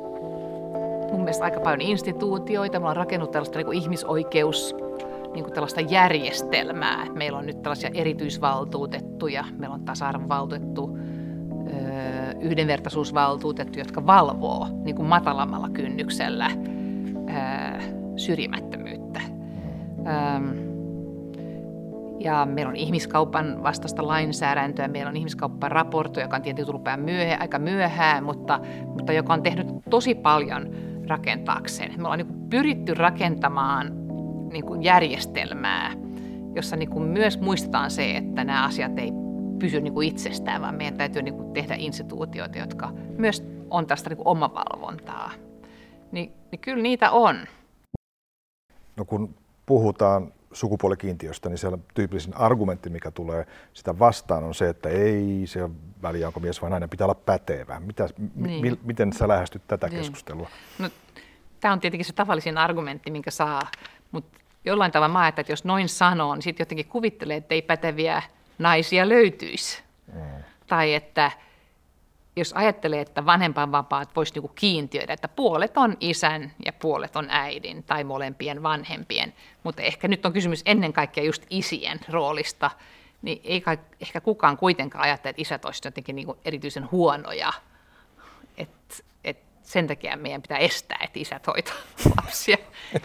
mun 1.12 1.21
mielestä 1.21 1.43
aika 1.43 1.60
paljon 1.60 1.82
instituutioita. 1.82 2.80
Me 2.80 2.84
ollaan 2.84 2.95
rakennut 2.95 3.32
tällaista 3.32 3.60
niin 3.60 3.74
ihmisoikeus 3.74 4.76
niin 5.34 5.44
kuin 5.44 5.54
tällaista 5.54 5.82
järjestelmää. 5.82 7.06
Meillä 7.13 7.38
on 7.39 7.46
nyt 7.46 7.62
tällaisia 7.62 7.89
erityisvaltuutettuja, 7.94 9.44
meillä 9.58 9.74
on 9.74 9.86
tasa-arvovaltuutettu, 9.86 10.98
yhdenvertaisuusvaltuutettu, 12.39 13.80
jotka 13.80 14.06
valvoo 14.06 14.67
niin 14.84 14.96
kuin 14.96 15.08
matalammalla 15.08 15.70
kynnyksellä 15.70 16.52
syrjimättömyyttä. 18.15 19.22
Ja 22.20 22.46
meillä 22.46 22.70
on 22.70 22.76
ihmiskaupan 22.76 23.63
vastaista 23.63 24.08
lainsäädäntöä, 24.08 24.88
meillä 24.88 25.10
on 25.10 25.17
ihmiskauppan 25.17 25.72
raportti, 25.72 26.20
joka 26.20 26.36
on 26.36 26.41
tietysti 26.41 26.65
tullut 26.65 26.84
myöhään, 26.98 27.41
aika 27.41 27.60
myöhään, 27.60 28.24
mutta, 28.24 28.60
mutta 28.86 29.13
joka 29.13 29.34
on 29.34 29.44
tehnyt 29.44 29.67
tosi 29.89 30.15
paljon 30.15 30.70
rakentaakseen. 31.08 31.91
Me 31.98 32.04
ollaan 32.04 32.17
niin 32.17 32.50
pyritty 32.50 32.94
rakentamaan 32.94 34.00
niin 34.51 34.65
kuin 34.65 34.83
järjestelmää, 34.83 35.93
jossa 36.55 36.75
niin 36.75 36.89
kuin 36.89 37.03
myös 37.03 37.39
muistetaan 37.39 37.91
se, 37.91 38.17
että 38.17 38.43
nämä 38.43 38.65
asiat 38.65 38.99
ei 38.99 39.11
pysy 39.59 39.81
niin 39.81 39.93
kuin 39.93 40.07
itsestään, 40.07 40.61
vaan 40.61 40.75
meidän 40.75 40.97
täytyy 40.97 41.21
niin 41.21 41.35
kuin 41.35 41.53
tehdä 41.53 41.75
instituutioita, 41.77 42.57
jotka 42.57 42.93
myös 43.17 43.43
on 43.69 43.87
tästä 43.87 44.09
niin 44.09 44.17
kuin 44.17 44.27
omavalvontaa. 44.27 45.31
Niin, 46.11 46.31
niin 46.51 46.59
kyllä 46.59 46.83
niitä 46.83 47.11
on. 47.11 47.47
No 48.95 49.05
kun 49.05 49.35
puhutaan 49.65 50.33
sukupuolikiintiöstä, 50.53 51.49
niin 51.49 51.57
siellä 51.57 51.77
tyypillisin 51.93 52.37
argumentti, 52.37 52.89
mikä 52.89 53.11
tulee 53.11 53.47
sitä 53.73 53.99
vastaan, 53.99 54.43
on 54.43 54.55
se, 54.55 54.69
että 54.69 54.89
ei 54.89 55.43
se 55.45 55.69
väliä, 56.01 56.27
onko 56.27 56.39
mies 56.39 56.61
vai 56.61 56.69
nainen, 56.69 56.89
pitää 56.89 57.05
olla 57.05 57.15
pätevä. 57.15 57.79
Mitä, 57.79 58.09
niin. 58.35 58.61
mi, 58.61 58.79
miten 58.83 59.13
sä 59.13 59.27
lähestyt 59.27 59.61
tätä 59.67 59.87
niin. 59.87 59.97
keskustelua? 59.97 60.49
No, 60.79 60.89
tämä 61.59 61.73
on 61.73 61.79
tietenkin 61.79 62.05
se 62.05 62.13
tavallisin 62.13 62.57
argumentti, 62.57 63.11
minkä 63.11 63.31
saa, 63.31 63.61
mutta 64.11 64.40
jollain 64.65 64.91
tavalla 64.91 65.13
mä 65.13 65.28
että 65.28 65.52
jos 65.52 65.65
noin 65.65 65.89
sanoo, 65.89 66.36
niin 66.36 66.41
sitten 66.41 66.62
jotenkin 66.62 66.86
kuvittelee, 66.86 67.38
että 67.38 67.56
ei 67.56 67.62
päteviä 67.62 68.24
naisia 68.60 69.10
löytyisi. 69.10 69.84
Mm. 70.13 70.43
Tai 70.67 70.93
että 70.93 71.32
jos 72.36 72.54
ajattelee, 72.54 73.02
että 73.02 73.26
vanhempainvapaat 73.26 74.15
voisi 74.15 74.34
niinku 74.34 74.52
kiintiöidä, 74.56 75.13
että 75.13 75.28
puolet 75.28 75.78
on 75.78 75.97
isän 76.00 76.52
ja 76.65 76.74
puolet 76.74 77.15
on 77.15 77.28
äidin 77.30 77.84
tai 77.84 78.04
molempien 78.04 78.63
vanhempien, 78.63 79.34
mutta 79.63 79.82
ehkä 79.82 80.08
nyt 80.08 80.26
on 80.26 80.34
kysymys 80.34 80.62
ennen 80.65 80.93
kaikkea 80.93 81.24
just 81.24 81.45
isien 81.50 82.00
roolista, 82.10 82.71
niin 83.21 83.41
ei 83.43 83.62
kai, 83.62 83.78
ehkä 84.02 84.21
kukaan 84.21 84.58
kuitenkaan 84.58 85.04
ajattele, 85.04 85.30
että 85.30 85.41
isät 85.41 85.65
olisivat 85.65 85.86
jotenkin 85.86 86.15
niinku 86.15 86.38
erityisen 86.45 86.91
huonoja. 86.91 87.54
Et 88.58 89.06
sen 89.71 89.88
takia 89.88 90.17
meidän 90.17 90.41
pitää 90.41 90.57
estää, 90.57 90.97
että 91.01 91.19
isät 91.19 91.47
hoitaa 91.47 91.75
lapsia. 92.17 92.57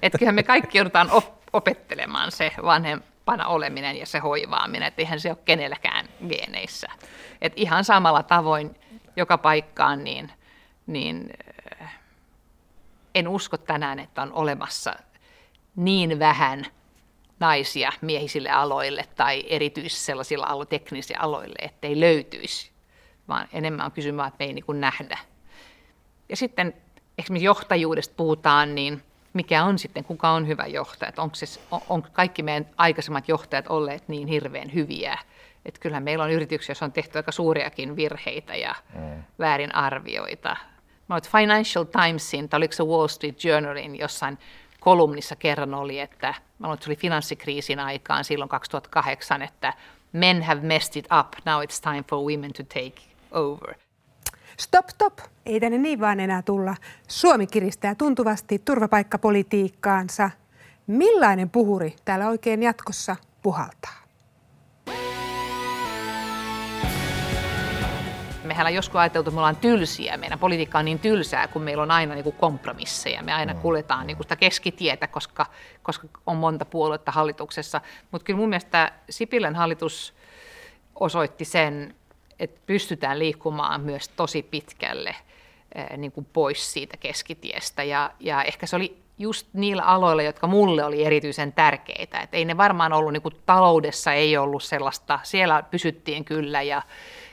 Että 0.02 0.18
kyllähän 0.18 0.34
me 0.34 0.42
kaikki 0.42 0.78
joudutaan 0.78 1.10
op- 1.10 1.42
opettelemaan 1.52 2.32
se 2.32 2.52
vanhempana 2.62 3.46
oleminen 3.46 3.96
ja 3.96 4.06
se 4.06 4.18
hoivaaminen, 4.18 4.88
että 4.88 5.02
eihän 5.02 5.20
se 5.20 5.28
ole 5.28 5.38
kenelläkään 5.44 6.08
geeneissä. 6.28 6.88
Et 7.40 7.52
ihan 7.56 7.84
samalla 7.84 8.22
tavoin 8.22 8.76
joka 9.16 9.38
paikkaan, 9.38 10.04
niin, 10.04 10.32
niin 10.86 11.30
äh, 11.82 11.98
en 13.14 13.28
usko 13.28 13.56
tänään, 13.56 13.98
että 13.98 14.22
on 14.22 14.32
olemassa 14.32 14.94
niin 15.76 16.18
vähän 16.18 16.64
naisia 17.40 17.92
miehisille 18.00 18.50
aloille 18.50 19.04
tai 19.16 19.44
erityisesti 19.48 20.04
sellaisilla 20.04 20.66
teknisillä 20.66 21.20
aloille, 21.20 21.58
ettei 21.58 22.00
löytyisi, 22.00 22.70
vaan 23.28 23.48
enemmän 23.52 23.86
on 23.86 23.92
kysymys, 23.92 24.26
että 24.26 24.36
me 24.38 24.44
ei 24.44 24.52
niin 24.52 24.80
nähdä. 24.80 25.18
Ja 26.28 26.36
sitten 26.36 26.74
esimerkiksi 27.18 27.44
johtajuudesta 27.44 28.14
puhutaan, 28.16 28.74
niin 28.74 29.02
mikä 29.32 29.64
on 29.64 29.78
sitten, 29.78 30.04
kuka 30.04 30.30
on 30.30 30.46
hyvä 30.46 30.66
johtaja, 30.66 31.12
onko, 31.16 31.34
se, 31.34 31.60
on, 31.70 31.80
on 31.88 32.02
kaikki 32.12 32.42
meidän 32.42 32.66
aikaisemmat 32.76 33.28
johtajat 33.28 33.66
olleet 33.66 34.08
niin 34.08 34.28
hirveän 34.28 34.74
hyviä, 34.74 35.18
että 35.64 35.80
kyllähän 35.80 36.02
meillä 36.02 36.24
on 36.24 36.30
yrityksiä, 36.30 36.70
joissa 36.70 36.84
on 36.84 36.92
tehty 36.92 37.18
aika 37.18 37.32
suuriakin 37.32 37.96
virheitä 37.96 38.56
ja 38.56 38.74
mm. 38.94 39.22
väärin 39.38 39.74
arvioita. 39.74 40.56
Mä 41.08 41.14
olet 41.14 41.30
Financial 41.30 41.84
Timesin, 41.84 42.48
tai 42.48 42.58
oliko 42.58 42.72
se 42.72 42.82
Wall 42.82 43.08
Street 43.08 43.44
Journalin 43.44 43.98
jossain 43.98 44.38
kolumnissa 44.80 45.36
kerran 45.36 45.74
oli, 45.74 46.00
että 46.00 46.26
mä 46.58 46.66
luulen, 46.66 46.74
että 46.74 46.84
se 46.84 46.90
oli 46.90 46.96
finanssikriisin 46.96 47.80
aikaan 47.80 48.24
silloin 48.24 48.48
2008, 48.48 49.42
että 49.42 49.72
men 50.12 50.42
have 50.42 50.60
messed 50.60 50.96
it 50.96 51.06
up, 51.20 51.32
now 51.44 51.62
it's 51.62 51.80
time 51.82 52.04
for 52.10 52.18
women 52.18 52.52
to 52.52 52.62
take 52.62 53.02
over. 53.30 53.74
Stop, 54.60 54.88
stop. 54.88 55.18
Ei 55.46 55.60
tänne 55.60 55.78
niin 55.78 56.00
vaan 56.00 56.20
enää 56.20 56.42
tulla. 56.42 56.74
Suomi 57.08 57.46
kiristää 57.46 57.94
tuntuvasti 57.94 58.58
turvapaikkapolitiikkaansa. 58.58 60.30
Millainen 60.86 61.50
puhuri 61.50 61.96
täällä 62.04 62.28
oikein 62.28 62.62
jatkossa 62.62 63.16
puhaltaa? 63.42 64.06
mehän 68.46 68.66
on 68.66 68.74
joskus 68.74 68.96
ajateltu, 68.96 69.30
että 69.30 69.34
me 69.34 69.40
ollaan 69.40 69.56
tylsiä. 69.56 70.16
Meidän 70.16 70.38
politiikka 70.38 70.78
on 70.78 70.84
niin 70.84 70.98
tylsää, 70.98 71.48
kun 71.48 71.62
meillä 71.62 71.82
on 71.82 71.90
aina 71.90 72.14
niin 72.14 72.24
kuin 72.24 72.36
kompromisseja. 72.36 73.22
Me 73.22 73.32
aina 73.32 73.54
mm. 73.54 73.60
kuljetaan 73.60 74.06
niin 74.06 74.16
kuin 74.16 74.24
sitä 74.24 74.36
keskitietä, 74.36 75.06
koska, 75.06 75.46
koska 75.82 76.08
on 76.26 76.36
monta 76.36 76.64
puoluetta 76.64 77.12
hallituksessa. 77.12 77.80
Mutta 78.10 78.24
kyllä 78.24 78.38
mun 78.38 78.48
mielestä 78.48 78.92
Sipilän 79.10 79.54
hallitus 79.54 80.14
osoitti 80.94 81.44
sen, 81.44 81.94
että 82.40 82.60
pystytään 82.66 83.18
liikkumaan 83.18 83.80
myös 83.80 84.08
tosi 84.08 84.42
pitkälle 84.42 85.16
eh, 85.74 85.96
niin 85.96 86.12
kuin 86.12 86.26
pois 86.32 86.72
siitä 86.72 86.96
keskitiestä. 86.96 87.82
Ja, 87.82 88.10
ja 88.20 88.42
ehkä 88.42 88.66
se 88.66 88.76
oli 88.76 88.98
just 89.18 89.46
niillä 89.52 89.82
aloilla, 89.82 90.22
jotka 90.22 90.46
mulle 90.46 90.84
oli 90.84 91.04
erityisen 91.04 91.52
tärkeitä. 91.52 92.20
Et 92.20 92.34
ei 92.34 92.44
ne 92.44 92.56
varmaan 92.56 92.92
ollut, 92.92 93.12
niin 93.12 93.22
kuin 93.22 93.36
taloudessa 93.46 94.12
ei 94.12 94.36
ollut 94.36 94.62
sellaista, 94.62 95.20
siellä 95.22 95.62
pysyttiin 95.62 96.24
kyllä 96.24 96.62
ja 96.62 96.82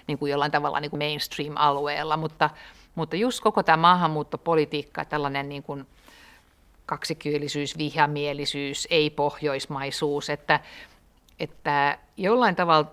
niin 0.07 0.17
kuin 0.17 0.31
jollain 0.31 0.51
tavalla 0.51 0.79
niin 0.79 0.89
kuin 0.89 1.03
mainstream-alueella, 1.03 2.17
mutta, 2.17 2.49
mutta 2.95 3.15
just 3.15 3.43
koko 3.43 3.63
tämä 3.63 3.77
maahanmuuttopolitiikka, 3.77 5.05
tällainen 5.05 5.49
niin 5.49 5.63
kuin 5.63 5.87
kaksikielisyys, 6.85 7.77
vihamielisyys, 7.77 8.87
ei-pohjoismaisuus, 8.89 10.29
että, 10.29 10.59
että 11.39 11.97
jollain 12.17 12.55
tavalla 12.55 12.91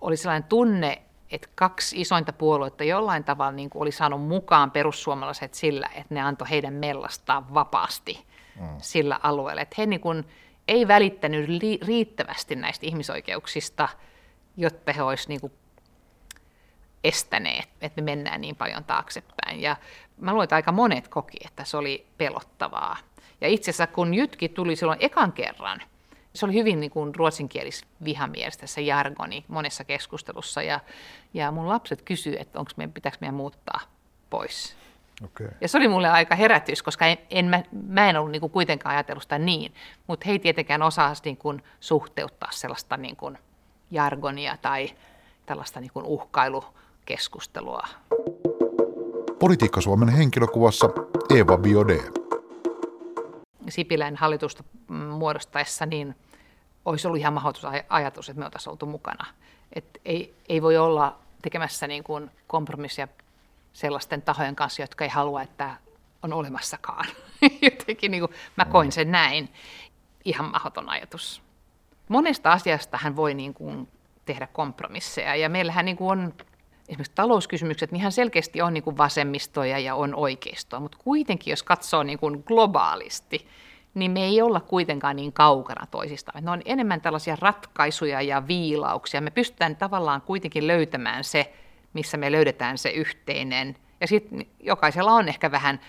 oli 0.00 0.16
sellainen 0.16 0.48
tunne, 0.48 1.02
että 1.32 1.48
kaksi 1.54 2.00
isointa 2.00 2.32
puoluetta 2.32 2.84
jollain 2.84 3.24
tavalla 3.24 3.52
niin 3.52 3.70
kuin 3.70 3.82
oli 3.82 3.92
saanut 3.92 4.22
mukaan 4.22 4.70
perussuomalaiset 4.70 5.54
sillä, 5.54 5.88
että 5.94 6.14
ne 6.14 6.20
antoi 6.20 6.50
heidän 6.50 6.74
mellastaa 6.74 7.54
vapaasti 7.54 8.26
mm. 8.60 8.66
sillä 8.78 9.20
alueella. 9.22 9.62
Että 9.62 9.74
he 9.78 9.86
niin 9.86 10.00
kuin 10.00 10.24
ei 10.68 10.88
välittänyt 10.88 11.50
riittävästi 11.86 12.56
näistä 12.56 12.86
ihmisoikeuksista, 12.86 13.88
jotta 14.56 14.92
he 14.92 15.02
olisivat 15.02 15.28
niin 15.28 15.40
kuin 15.40 15.52
estäneet, 17.04 17.68
että 17.80 18.02
me 18.02 18.04
mennään 18.04 18.40
niin 18.40 18.56
paljon 18.56 18.84
taaksepäin. 18.84 19.60
Ja 19.60 19.76
mä 20.16 20.30
luulen, 20.30 20.44
että 20.44 20.56
aika 20.56 20.72
monet 20.72 21.08
koki, 21.08 21.36
että 21.44 21.64
se 21.64 21.76
oli 21.76 22.06
pelottavaa. 22.18 22.96
Ja 23.40 23.48
itse 23.48 23.70
asiassa 23.70 23.86
kun 23.86 24.14
Jytki 24.14 24.48
tuli 24.48 24.76
silloin 24.76 24.98
ekan 25.00 25.32
kerran, 25.32 25.80
se 26.34 26.46
oli 26.46 26.54
hyvin 26.54 26.80
niin 26.80 26.90
kuin 26.90 27.14
ruotsinkielis 27.14 27.84
vihamielistä 28.04 28.66
se 28.66 28.80
jargoni 28.80 29.44
monessa 29.48 29.84
keskustelussa. 29.84 30.62
Ja, 30.62 30.80
ja 31.34 31.50
mun 31.50 31.68
lapset 31.68 32.02
kysyivät, 32.02 32.40
että 32.40 32.58
onko 32.58 32.70
meidän, 32.76 32.92
pitääkö 32.92 33.18
meidän 33.20 33.34
muuttaa 33.34 33.80
pois. 34.30 34.76
Okay. 35.24 35.48
Ja 35.60 35.68
se 35.68 35.78
oli 35.78 35.88
mulle 35.88 36.08
aika 36.08 36.34
herätys, 36.34 36.82
koska 36.82 37.06
en, 37.06 37.18
en, 37.30 37.44
mä, 37.44 37.62
mä 37.86 38.10
en 38.10 38.16
ollut 38.16 38.32
niin 38.32 38.40
kuin 38.40 38.52
kuitenkaan 38.52 38.94
ajatellut 38.94 39.22
sitä 39.22 39.38
niin, 39.38 39.74
mutta 40.06 40.24
he 40.26 40.32
ei 40.32 40.38
tietenkään 40.38 40.82
osaa 40.82 41.12
niin 41.24 41.36
kuin 41.36 41.62
suhteuttaa 41.80 42.50
sellaista 42.52 42.96
niin 42.96 43.16
kuin 43.16 43.38
jargonia 43.90 44.56
tai 44.62 44.90
tällaista 45.46 45.80
niin 45.80 45.92
kuin 45.92 46.06
uhkailu 46.06 46.64
keskustelua. 47.04 47.82
Politiikka 49.38 49.80
Suomen 49.80 50.08
henkilökuvassa 50.08 50.90
Eva 51.38 51.58
Biode. 51.58 52.21
Sipilän 53.68 54.16
hallitusta 54.16 54.64
muodostaessa 55.18 55.86
niin 55.86 56.16
olisi 56.84 57.06
ollut 57.06 57.20
ihan 57.20 57.32
mahdotus 57.32 57.64
ajatus, 57.88 58.28
että 58.28 58.40
me 58.40 58.44
oltaisiin 58.44 58.70
oltu 58.70 58.86
mukana. 58.86 59.26
Et 59.72 60.00
ei, 60.04 60.34
ei 60.48 60.62
voi 60.62 60.76
olla 60.76 61.18
tekemässä 61.42 61.86
niin 61.86 62.04
kuin 62.04 62.30
kompromissia 62.46 63.08
sellaisten 63.72 64.22
tahojen 64.22 64.56
kanssa, 64.56 64.82
jotka 64.82 65.04
ei 65.04 65.10
halua, 65.10 65.42
että 65.42 65.76
on 66.22 66.32
olemassakaan. 66.32 67.06
Jotenkin 67.62 68.10
niin 68.10 68.20
kuin, 68.20 68.34
mä 68.56 68.64
koin 68.64 68.92
sen 68.92 69.10
näin. 69.10 69.52
Ihan 70.24 70.50
mahdoton 70.50 70.88
ajatus. 70.88 71.42
Monesta 72.08 72.52
asiasta 72.52 72.98
hän 73.02 73.16
voi 73.16 73.34
niin 73.34 73.54
kuin 73.54 73.88
tehdä 74.24 74.46
kompromisseja 74.46 75.36
ja 75.36 75.48
meillähän 75.48 75.84
niin 75.84 75.96
kuin 75.96 76.10
on 76.10 76.34
esimerkiksi 76.88 77.12
talouskysymykset, 77.14 77.92
niin 77.92 78.00
ihan 78.00 78.12
selkeästi 78.12 78.62
on 78.62 78.74
niin 78.74 78.84
kuin 78.84 78.96
vasemmistoja 78.96 79.78
ja 79.78 79.94
on 79.94 80.14
oikeistoa, 80.14 80.80
mutta 80.80 80.98
kuitenkin 81.04 81.50
jos 81.52 81.62
katsoo 81.62 82.02
niin 82.02 82.18
kuin 82.18 82.42
globaalisti, 82.46 83.46
niin 83.94 84.10
me 84.10 84.24
ei 84.24 84.42
olla 84.42 84.60
kuitenkaan 84.60 85.16
niin 85.16 85.32
kaukana 85.32 85.86
toisistaan. 85.86 86.44
Ne 86.44 86.50
on 86.50 86.62
enemmän 86.64 87.00
tällaisia 87.00 87.36
ratkaisuja 87.40 88.22
ja 88.22 88.48
viilauksia. 88.48 89.20
Me 89.20 89.30
pystytään 89.30 89.76
tavallaan 89.76 90.20
kuitenkin 90.20 90.66
löytämään 90.66 91.24
se, 91.24 91.52
missä 91.92 92.16
me 92.16 92.32
löydetään 92.32 92.78
se 92.78 92.90
yhteinen. 92.90 93.76
Ja 94.00 94.06
sitten 94.06 94.46
jokaisella 94.60 95.12
on 95.12 95.28
ehkä 95.28 95.50
vähän 95.50 95.80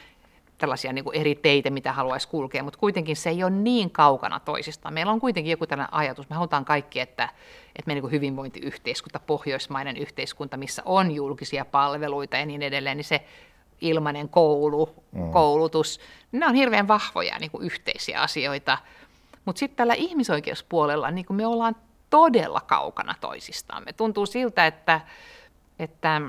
tällaisia 0.64 0.94
niin 0.94 1.04
kuin 1.04 1.16
eri 1.16 1.36
teitä, 1.36 1.70
mitä 1.70 1.94
haluaisi 1.94 2.28
kulkea, 2.28 2.64
mutta 2.64 2.80
kuitenkin 2.80 3.16
se 3.16 3.30
ei 3.30 3.44
ole 3.44 3.52
niin 3.52 3.92
kaukana 3.92 4.40
toisistaan. 4.40 4.94
Meillä 4.94 5.12
on 5.12 5.20
kuitenkin 5.20 5.52
joku 5.52 5.68
tällainen 5.68 5.94
ajatus, 5.94 6.30
me 6.30 6.36
halutaan 6.36 6.66
kaikki, 6.66 7.00
että, 7.00 7.24
että 7.76 7.88
me 7.88 7.94
niin 7.94 8.02
kuin 8.02 8.12
hyvinvointiyhteiskunta, 8.12 9.20
pohjoismainen 9.20 9.98
yhteiskunta, 9.98 10.58
missä 10.58 10.82
on 10.86 11.12
julkisia 11.12 11.66
palveluita 11.66 12.38
ja 12.38 12.46
niin 12.46 12.62
edelleen, 12.62 12.98
niin 12.98 13.06
se 13.06 13.26
ilmainen 13.82 14.30
koulu, 14.30 15.04
mm. 15.12 15.32
koulutus, 15.32 16.00
nämä 16.32 16.50
on 16.50 16.56
hirveän 16.56 16.88
vahvoja 16.88 17.40
niin 17.40 17.52
kuin 17.52 17.64
yhteisiä 17.64 18.22
asioita. 18.22 18.78
Mutta 19.46 19.60
sitten 19.60 19.78
tällä 19.78 19.94
ihmisoikeuspuolella 19.94 21.12
niin 21.12 21.26
kuin 21.26 21.38
me 21.38 21.48
ollaan 21.48 21.76
todella 22.10 22.62
kaukana 22.62 23.16
toisistaan. 23.22 23.84
Me 23.86 23.94
tuntuu 23.94 24.26
siltä, 24.26 24.68
että, 24.68 25.02
että 25.80 26.22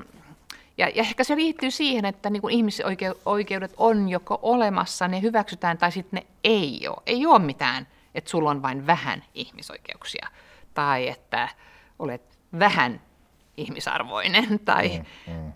ja, 0.77 0.89
ja 0.89 1.01
ehkä 1.01 1.23
se 1.23 1.35
liittyy 1.35 1.71
siihen, 1.71 2.05
että 2.05 2.29
niin 2.29 2.49
ihmisoikeudet 2.49 3.73
on 3.77 4.09
joko 4.09 4.39
olemassa, 4.41 5.07
ne 5.07 5.21
hyväksytään 5.21 5.77
tai 5.77 5.91
sitten 5.91 6.19
ne 6.19 6.27
ei 6.43 6.87
ole. 6.87 7.01
Ei 7.05 7.25
ole 7.25 7.39
mitään, 7.39 7.87
että 8.15 8.29
sulla 8.29 8.49
on 8.49 8.61
vain 8.61 8.87
vähän 8.87 9.23
ihmisoikeuksia 9.33 10.27
tai 10.73 11.07
että 11.07 11.49
olet 11.99 12.37
vähän 12.59 13.01
ihmisarvoinen 13.57 14.59
tai 14.65 15.03
mm, 15.27 15.33
mm. 15.33 15.51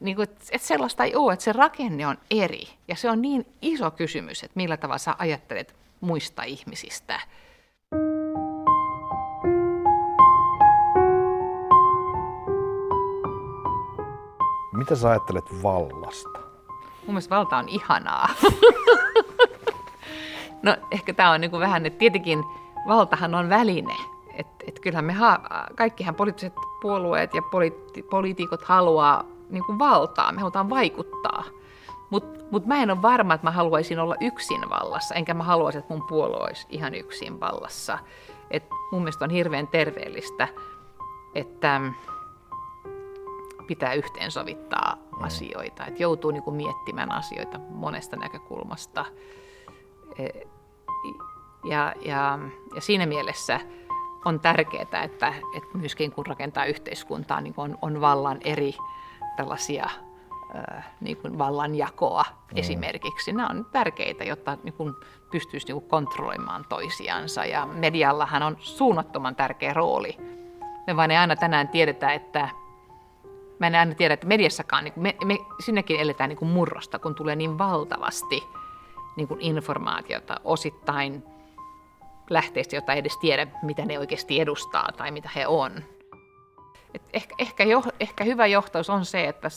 Niin 0.00 0.16
kuin, 0.16 0.28
että 0.28 0.58
sellaista 0.58 1.04
ei 1.04 1.16
ole, 1.16 1.32
että 1.32 1.44
se 1.44 1.52
rakenne 1.52 2.06
on 2.06 2.18
eri. 2.30 2.68
Ja 2.88 2.96
se 2.96 3.10
on 3.10 3.22
niin 3.22 3.46
iso 3.62 3.90
kysymys, 3.90 4.42
että 4.42 4.56
millä 4.56 4.76
tavalla 4.76 4.98
sä 4.98 5.14
ajattelet 5.18 5.76
muista 6.00 6.42
ihmisistä. 6.42 7.20
Mitä 14.72 14.96
sä 14.96 15.10
ajattelet 15.10 15.62
vallasta? 15.62 16.38
Mun 17.06 17.06
mielestä 17.06 17.36
valta 17.36 17.56
on 17.56 17.68
ihanaa. 17.68 18.28
No 20.62 20.76
ehkä 20.90 21.14
tämä 21.14 21.30
on 21.30 21.40
niin 21.40 21.50
kuin 21.50 21.60
vähän, 21.60 21.86
että 21.86 21.98
tietenkin 21.98 22.44
valtahan 22.88 23.34
on 23.34 23.48
väline. 23.48 23.94
Että 24.34 24.64
et 24.66 24.80
kyllähän 24.80 25.04
me, 25.04 25.12
ha- 25.12 25.40
kaikkihan 25.74 26.14
poliittiset 26.14 26.52
puolueet 26.82 27.34
ja 27.34 27.42
poliitti- 27.42 28.02
poliitikot 28.10 28.62
haluaa 28.62 29.24
niin 29.50 29.64
kuin 29.64 29.78
valtaa, 29.78 30.32
me 30.32 30.38
halutaan 30.40 30.70
vaikuttaa. 30.70 31.44
Mutta 32.10 32.44
mut 32.50 32.66
mä 32.66 32.82
en 32.82 32.90
ole 32.90 33.02
varma, 33.02 33.34
että 33.34 33.46
mä 33.46 33.50
haluaisin 33.50 33.98
olla 33.98 34.16
yksin 34.20 34.70
vallassa, 34.70 35.14
enkä 35.14 35.34
mä 35.34 35.44
haluaisi, 35.44 35.78
että 35.78 35.94
mun 35.94 36.06
puolue 36.06 36.36
olisi 36.46 36.66
ihan 36.70 36.94
yksin 36.94 37.40
vallassa. 37.40 37.98
Et 38.50 38.64
mun 38.92 39.02
mielestä 39.02 39.24
on 39.24 39.30
hirveän 39.30 39.68
terveellistä, 39.68 40.48
että 41.34 41.80
pitää 43.66 43.92
yhteensovittaa 43.92 44.96
mm. 44.96 45.24
asioita, 45.24 45.86
että 45.86 46.02
joutuu 46.02 46.30
niin 46.30 46.42
kuin 46.42 46.56
miettimään 46.56 47.12
asioita 47.12 47.58
monesta 47.58 48.16
näkökulmasta. 48.16 49.04
E, 50.18 50.28
ja, 51.64 51.94
ja, 52.04 52.38
ja 52.74 52.80
siinä 52.80 53.06
mielessä 53.06 53.60
on 54.24 54.40
tärkeää, 54.40 55.02
että, 55.02 55.34
että 55.56 55.78
myöskin 55.78 56.12
kun 56.12 56.26
rakentaa 56.26 56.64
yhteiskuntaa, 56.64 57.40
niin 57.40 57.54
on, 57.56 57.78
on 57.82 58.00
vallan 58.00 58.38
eri 58.44 58.74
tällaisia 59.36 59.90
niin 61.00 61.16
kuin 61.16 61.38
vallanjakoa 61.38 62.24
mm. 62.30 62.58
esimerkiksi. 62.58 63.32
Nämä 63.32 63.48
on 63.48 63.66
tärkeitä, 63.72 64.24
jotta 64.24 64.58
niin 64.62 64.74
kuin 64.74 64.94
pystyisi 65.30 65.66
niin 65.66 65.80
kuin 65.80 65.90
kontrolloimaan 65.90 66.64
toisiansa. 66.68 67.44
Ja 67.44 67.66
mediallahan 67.66 68.42
on 68.42 68.56
suunnattoman 68.58 69.36
tärkeä 69.36 69.72
rooli. 69.72 70.16
Me 70.86 70.96
vain 70.96 71.10
ei 71.10 71.16
aina 71.16 71.36
tänään 71.36 71.68
tiedetä, 71.68 72.12
että 72.12 72.48
mä 73.62 73.66
en 73.66 73.74
aina 73.74 73.94
tiedä, 73.94 74.14
että 74.14 74.26
mediassakaan, 74.26 74.84
niin 74.84 74.94
me, 74.96 75.16
me 75.24 75.38
sinnekin 75.60 76.00
eletään 76.00 76.28
niin 76.28 76.36
kuin 76.36 76.50
murrosta, 76.50 76.98
kun 76.98 77.14
tulee 77.14 77.36
niin 77.36 77.58
valtavasti 77.58 78.42
niin 79.16 79.28
kuin 79.28 79.40
informaatiota 79.40 80.40
osittain 80.44 81.24
lähteistä, 82.30 82.76
jota 82.76 82.92
ei 82.92 82.98
edes 82.98 83.18
tiedä, 83.18 83.46
mitä 83.62 83.84
ne 83.84 83.98
oikeasti 83.98 84.40
edustaa 84.40 84.88
tai 84.96 85.10
mitä 85.10 85.30
he 85.36 85.46
on. 85.46 85.84
Et 86.94 87.02
ehkä, 87.12 87.34
ehkä, 87.38 87.64
jo, 87.64 87.82
ehkä 88.00 88.24
hyvä 88.24 88.46
johtaus 88.46 88.90
on 88.90 89.04
se, 89.04 89.24
että 89.28 89.48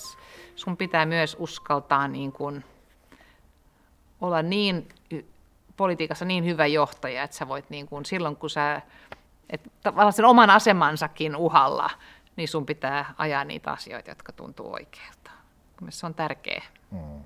sun 0.56 0.78
pitää 0.78 1.06
myös 1.06 1.36
uskaltaa 1.39 2.08
niin 2.08 2.32
kuin 2.32 2.63
olla 4.22 4.41
niin 4.41 4.88
politiikassa 5.78 6.26
niin 6.26 6.46
hyvä 6.46 6.65
johtaja, 6.65 7.24
että 7.24 7.38
sä 7.38 7.48
voit 7.48 7.70
niin 7.70 7.88
kuin 7.88 8.06
silloin, 8.06 8.36
kun 8.36 8.50
sä 8.50 8.82
et 9.50 9.72
tavallaan 9.84 10.13
sen 10.13 10.26
oman 10.26 10.50
asemansakin 10.50 11.36
uhalla, 11.36 11.89
niin 12.36 12.48
sun 12.48 12.65
pitää 12.65 13.13
ajaa 13.17 13.43
niitä 13.43 13.71
asioita, 13.71 14.12
jotka 14.12 14.32
tuntuu 14.32 14.74
oikealta. 14.74 15.32
Se 15.89 16.06
on 16.06 16.13
tärkeä. 16.13 16.63
Mm. 16.91 17.26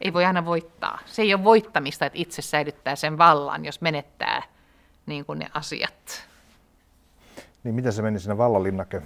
Ei 0.00 0.12
voi 0.12 0.24
aina 0.24 0.44
voittaa. 0.44 0.98
Se 1.06 1.22
ei 1.22 1.34
ole 1.34 1.44
voittamista, 1.44 2.06
että 2.06 2.18
itse 2.18 2.42
säilyttää 2.42 2.96
sen 2.96 3.18
vallan, 3.18 3.64
jos 3.64 3.80
menettää 3.80 4.42
niin 5.06 5.24
kuin 5.24 5.38
ne 5.38 5.46
asiat. 5.54 6.26
Niin 7.64 7.74
miten 7.74 7.92
se 7.92 8.02
meni 8.02 8.18
siinä 8.18 8.38
Vallanlinnake 8.38 9.02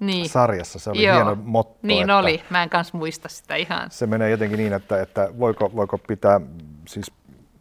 niin. 0.00 0.28
sarjassa. 0.28 0.78
Se 0.78 0.90
oli 0.90 1.02
Joo. 1.02 1.14
hieno 1.14 1.34
motto. 1.42 1.78
Niin 1.82 2.02
että 2.02 2.16
oli, 2.16 2.42
mä 2.50 2.62
en 2.62 2.70
kanssa 2.70 2.98
muista 2.98 3.28
sitä 3.28 3.56
ihan. 3.56 3.90
Se 3.90 4.06
menee 4.06 4.30
jotenkin 4.30 4.58
niin, 4.58 4.72
että, 4.72 5.02
että 5.02 5.28
voiko, 5.38 5.70
voiko 5.76 5.98
pitää 5.98 6.40
siis 6.88 7.12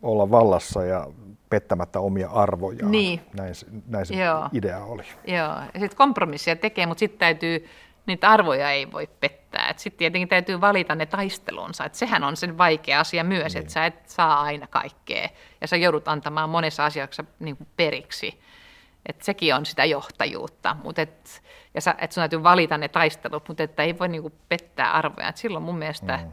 olla 0.01 0.31
vallassa 0.31 0.85
ja 0.85 1.07
pettämättä 1.53 1.99
omia 1.99 2.29
arvoja. 2.29 2.85
Niin. 2.85 3.21
Näin, 3.37 3.53
näin 3.87 4.05
se 4.05 4.15
Joo. 4.15 4.49
idea 4.53 4.79
oli. 4.79 5.03
Joo, 5.27 5.55
ja 5.73 5.79
sitten 5.79 5.97
kompromissia 5.97 6.55
tekee, 6.55 6.85
mutta 6.85 6.99
sitten 6.99 7.19
täytyy, 7.19 7.69
niitä 8.05 8.29
arvoja 8.29 8.71
ei 8.71 8.91
voi 8.91 9.09
pettää. 9.19 9.73
Sitten 9.77 9.97
tietenkin 9.97 10.27
täytyy 10.27 10.61
valita 10.61 10.95
ne 10.95 11.05
taistelunsa. 11.05 11.85
Et 11.85 11.95
sehän 11.95 12.23
on 12.23 12.37
sen 12.37 12.57
vaikea 12.57 12.99
asia 12.99 13.23
myös, 13.23 13.53
niin. 13.53 13.61
että 13.61 13.73
sä 13.73 13.85
et 13.85 14.09
saa 14.09 14.41
aina 14.41 14.67
kaikkea. 14.67 15.29
Ja 15.61 15.67
sä 15.67 15.75
joudut 15.75 16.07
antamaan 16.07 16.49
monessa 16.49 16.85
asiassa 16.85 17.23
niin 17.39 17.57
periksi. 17.77 18.41
Et 19.05 19.21
sekin 19.21 19.55
on 19.55 19.65
sitä 19.65 19.85
johtajuutta, 19.85 20.75
mutta 20.83 21.01
et, 21.01 21.43
ja 21.73 21.81
sä, 21.81 21.95
et 21.97 22.11
sun 22.11 22.21
täytyy 22.21 22.43
valita 22.43 22.77
ne 22.77 22.87
taistelut, 22.87 23.47
mutta 23.47 23.63
että 23.63 23.83
ei 23.83 23.99
voi 23.99 24.07
niinku 24.07 24.31
pettää 24.49 24.91
arvoja. 24.91 25.29
Et 25.29 25.37
silloin 25.37 25.63
mun 25.63 25.77
mielestä, 25.77 26.17
mm. 26.17 26.31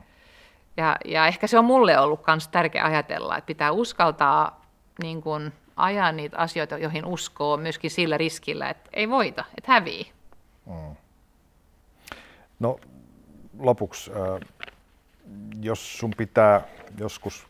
ja, 0.76 0.96
ja 1.04 1.26
ehkä 1.26 1.46
se 1.46 1.58
on 1.58 1.64
mulle 1.64 1.98
ollut 1.98 2.20
myös 2.26 2.48
tärkeä 2.48 2.84
ajatella, 2.84 3.36
että 3.36 3.46
pitää 3.46 3.70
uskaltaa 3.70 4.59
niin 5.02 5.22
kun, 5.22 5.52
ajaa 5.76 6.12
niitä 6.12 6.36
asioita, 6.36 6.78
joihin 6.78 7.04
uskoo 7.04 7.56
myöskin 7.56 7.90
sillä 7.90 8.18
riskillä, 8.18 8.70
että 8.70 8.90
ei 8.92 9.10
voita, 9.10 9.44
että 9.58 9.72
hävii. 9.72 10.12
Mm. 10.66 10.96
No 12.60 12.80
lopuksi, 13.58 14.10
äh, 14.10 14.48
jos 15.60 15.98
sun 15.98 16.10
pitää 16.16 16.62
joskus, 16.98 17.46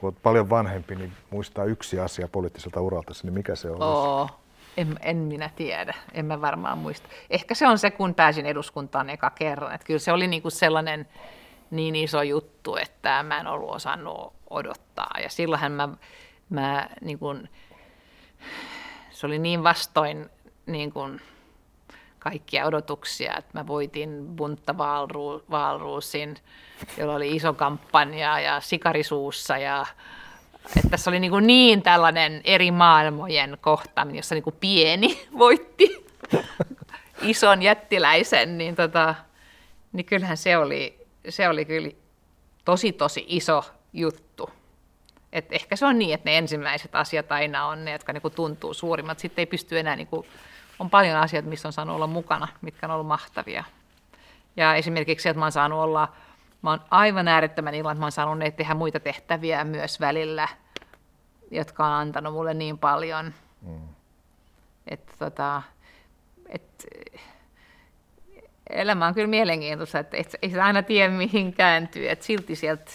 kun 0.00 0.06
olet 0.08 0.22
paljon 0.22 0.50
vanhempi, 0.50 0.94
niin 0.94 1.12
muistaa 1.30 1.64
yksi 1.64 2.00
asia 2.00 2.28
poliittiselta 2.28 2.80
uralta, 2.80 3.12
niin 3.22 3.32
mikä 3.32 3.56
se 3.56 3.70
on? 3.70 4.28
En, 4.76 4.98
en 5.00 5.16
minä 5.16 5.50
tiedä, 5.56 5.94
en 6.12 6.26
mä 6.26 6.40
varmaan 6.40 6.78
muista. 6.78 7.08
Ehkä 7.30 7.54
se 7.54 7.68
on 7.68 7.78
se, 7.78 7.90
kun 7.90 8.14
pääsin 8.14 8.46
eduskuntaan 8.46 9.10
eka 9.10 9.30
kerran. 9.30 9.74
Että 9.74 9.86
kyllä 9.86 9.98
se 9.98 10.12
oli 10.12 10.26
niinku 10.26 10.50
sellainen 10.50 11.08
niin 11.70 11.96
iso 11.96 12.22
juttu, 12.22 12.76
että 12.76 13.22
mä 13.22 13.40
en 13.40 13.46
ollut 13.46 13.70
osannut 13.70 14.32
odottaa. 14.50 15.10
Ja 15.22 15.30
silloinhan 15.30 15.72
mä, 15.72 15.88
mä 16.52 16.88
niin 17.00 17.18
kuin, 17.18 17.48
se 19.10 19.26
oli 19.26 19.38
niin 19.38 19.62
vastoin 19.62 20.30
niin 20.66 20.92
kuin 20.92 21.20
kaikkia 22.18 22.66
odotuksia, 22.66 23.36
että 23.38 23.50
mä 23.58 23.66
voitin 23.66 24.26
Bunta 24.36 24.78
Valruusin, 25.50 26.36
jolla 26.98 27.14
oli 27.14 27.36
iso 27.36 27.52
kampanja 27.52 28.40
ja 28.40 28.60
sikarisuussa 28.60 29.58
ja 29.58 29.86
että 30.76 30.90
tässä 30.90 31.10
oli 31.10 31.20
niin, 31.20 31.46
niin 31.46 31.82
tällainen 31.82 32.40
eri 32.44 32.70
maailmojen 32.70 33.58
kohtaaminen, 33.60 34.18
jossa 34.18 34.34
niin 34.34 34.44
pieni 34.60 35.20
voitti 35.38 36.06
ison 37.22 37.62
jättiläisen, 37.62 38.58
niin, 38.58 38.76
tota, 38.76 39.14
niin 39.92 40.04
kyllähän 40.04 40.36
se 40.36 40.56
oli, 40.56 41.06
se 41.28 41.48
oli 41.48 41.64
kyllä 41.64 41.90
tosi 42.64 42.92
tosi 42.92 43.24
iso 43.28 43.64
juttu. 43.92 44.50
Et 45.32 45.46
ehkä 45.50 45.76
se 45.76 45.86
on 45.86 45.98
niin, 45.98 46.14
että 46.14 46.30
ne 46.30 46.38
ensimmäiset 46.38 46.94
asiat 46.94 47.32
aina 47.32 47.66
on 47.66 47.84
ne, 47.84 47.92
jotka 47.92 48.12
niin 48.12 48.32
tuntuu 48.34 48.74
suurimmat. 48.74 49.18
Sitten 49.18 49.42
ei 49.42 49.46
pysty 49.46 49.78
enää, 49.78 49.96
niin 49.96 50.06
kuin, 50.06 50.26
on 50.78 50.90
paljon 50.90 51.16
asioita, 51.16 51.48
missä 51.48 51.68
on 51.68 51.72
saanut 51.72 51.96
olla 51.96 52.06
mukana, 52.06 52.48
mitkä 52.60 52.86
on 52.86 52.90
ollut 52.90 53.06
mahtavia. 53.06 53.64
Ja 54.56 54.74
esimerkiksi 54.74 55.22
se, 55.22 55.28
että 55.28 55.38
mä 55.38 55.44
oon 55.44 55.52
saanut 55.52 55.78
olla 55.78 56.08
Mä 56.62 56.70
oon 56.70 56.80
aivan 56.90 57.28
äärettömän 57.28 57.74
iloinen, 57.74 57.92
että 57.92 58.00
mä 58.00 58.04
oon 58.04 58.12
saanut 58.12 58.56
tehdä 58.56 58.74
muita 58.74 59.00
tehtäviä 59.00 59.64
myös 59.64 60.00
välillä, 60.00 60.48
jotka 61.50 61.86
on 61.86 61.92
antanut 61.92 62.32
mulle 62.32 62.54
niin 62.54 62.78
paljon. 62.78 63.34
Mm. 63.62 63.88
Että 64.86 65.12
tota, 65.18 65.62
et, 66.48 66.86
elämä 68.70 69.06
on 69.06 69.14
kyllä 69.14 69.26
mielenkiintoista, 69.26 69.98
että 69.98 70.16
et, 70.16 70.36
ei 70.42 70.48
sitä 70.48 70.64
aina 70.64 70.82
tiedä 70.82 71.12
mihin 71.12 71.52
kääntyy, 71.52 72.08
että 72.08 72.24
silti 72.24 72.56
sieltä 72.56 72.92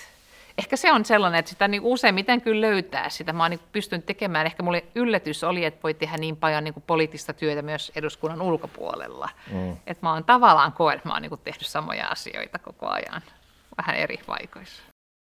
ehkä 0.57 0.75
se 0.75 0.91
on 0.91 1.05
sellainen, 1.05 1.39
että 1.39 1.49
sitä 1.49 1.67
niin 1.67 1.81
useimmiten 1.81 2.41
kyllä 2.41 2.61
löytää 2.61 3.09
sitä. 3.09 3.33
Mä 3.33 3.43
oon 3.43 3.51
niin 3.51 3.59
pystynyt 3.71 4.05
tekemään, 4.05 4.45
ehkä 4.45 4.63
mulle 4.63 4.83
yllätys 4.95 5.43
oli, 5.43 5.65
että 5.65 5.83
voi 5.83 5.93
tehdä 5.93 6.17
niin 6.17 6.37
paljon 6.37 6.63
niin 6.63 6.83
poliittista 6.87 7.33
työtä 7.33 7.61
myös 7.61 7.91
eduskunnan 7.95 8.41
ulkopuolella. 8.41 9.29
Mm. 9.51 9.71
Että 9.71 10.05
mä 10.05 10.13
oon 10.13 10.23
tavallaan 10.23 10.71
koen, 10.73 10.95
että 10.95 11.09
mä 11.09 11.13
oon 11.13 11.21
niin 11.21 11.39
tehnyt 11.43 11.65
samoja 11.65 12.07
asioita 12.07 12.59
koko 12.59 12.87
ajan 12.87 13.21
vähän 13.77 13.95
eri 13.95 14.19
paikoissa. 14.25 14.83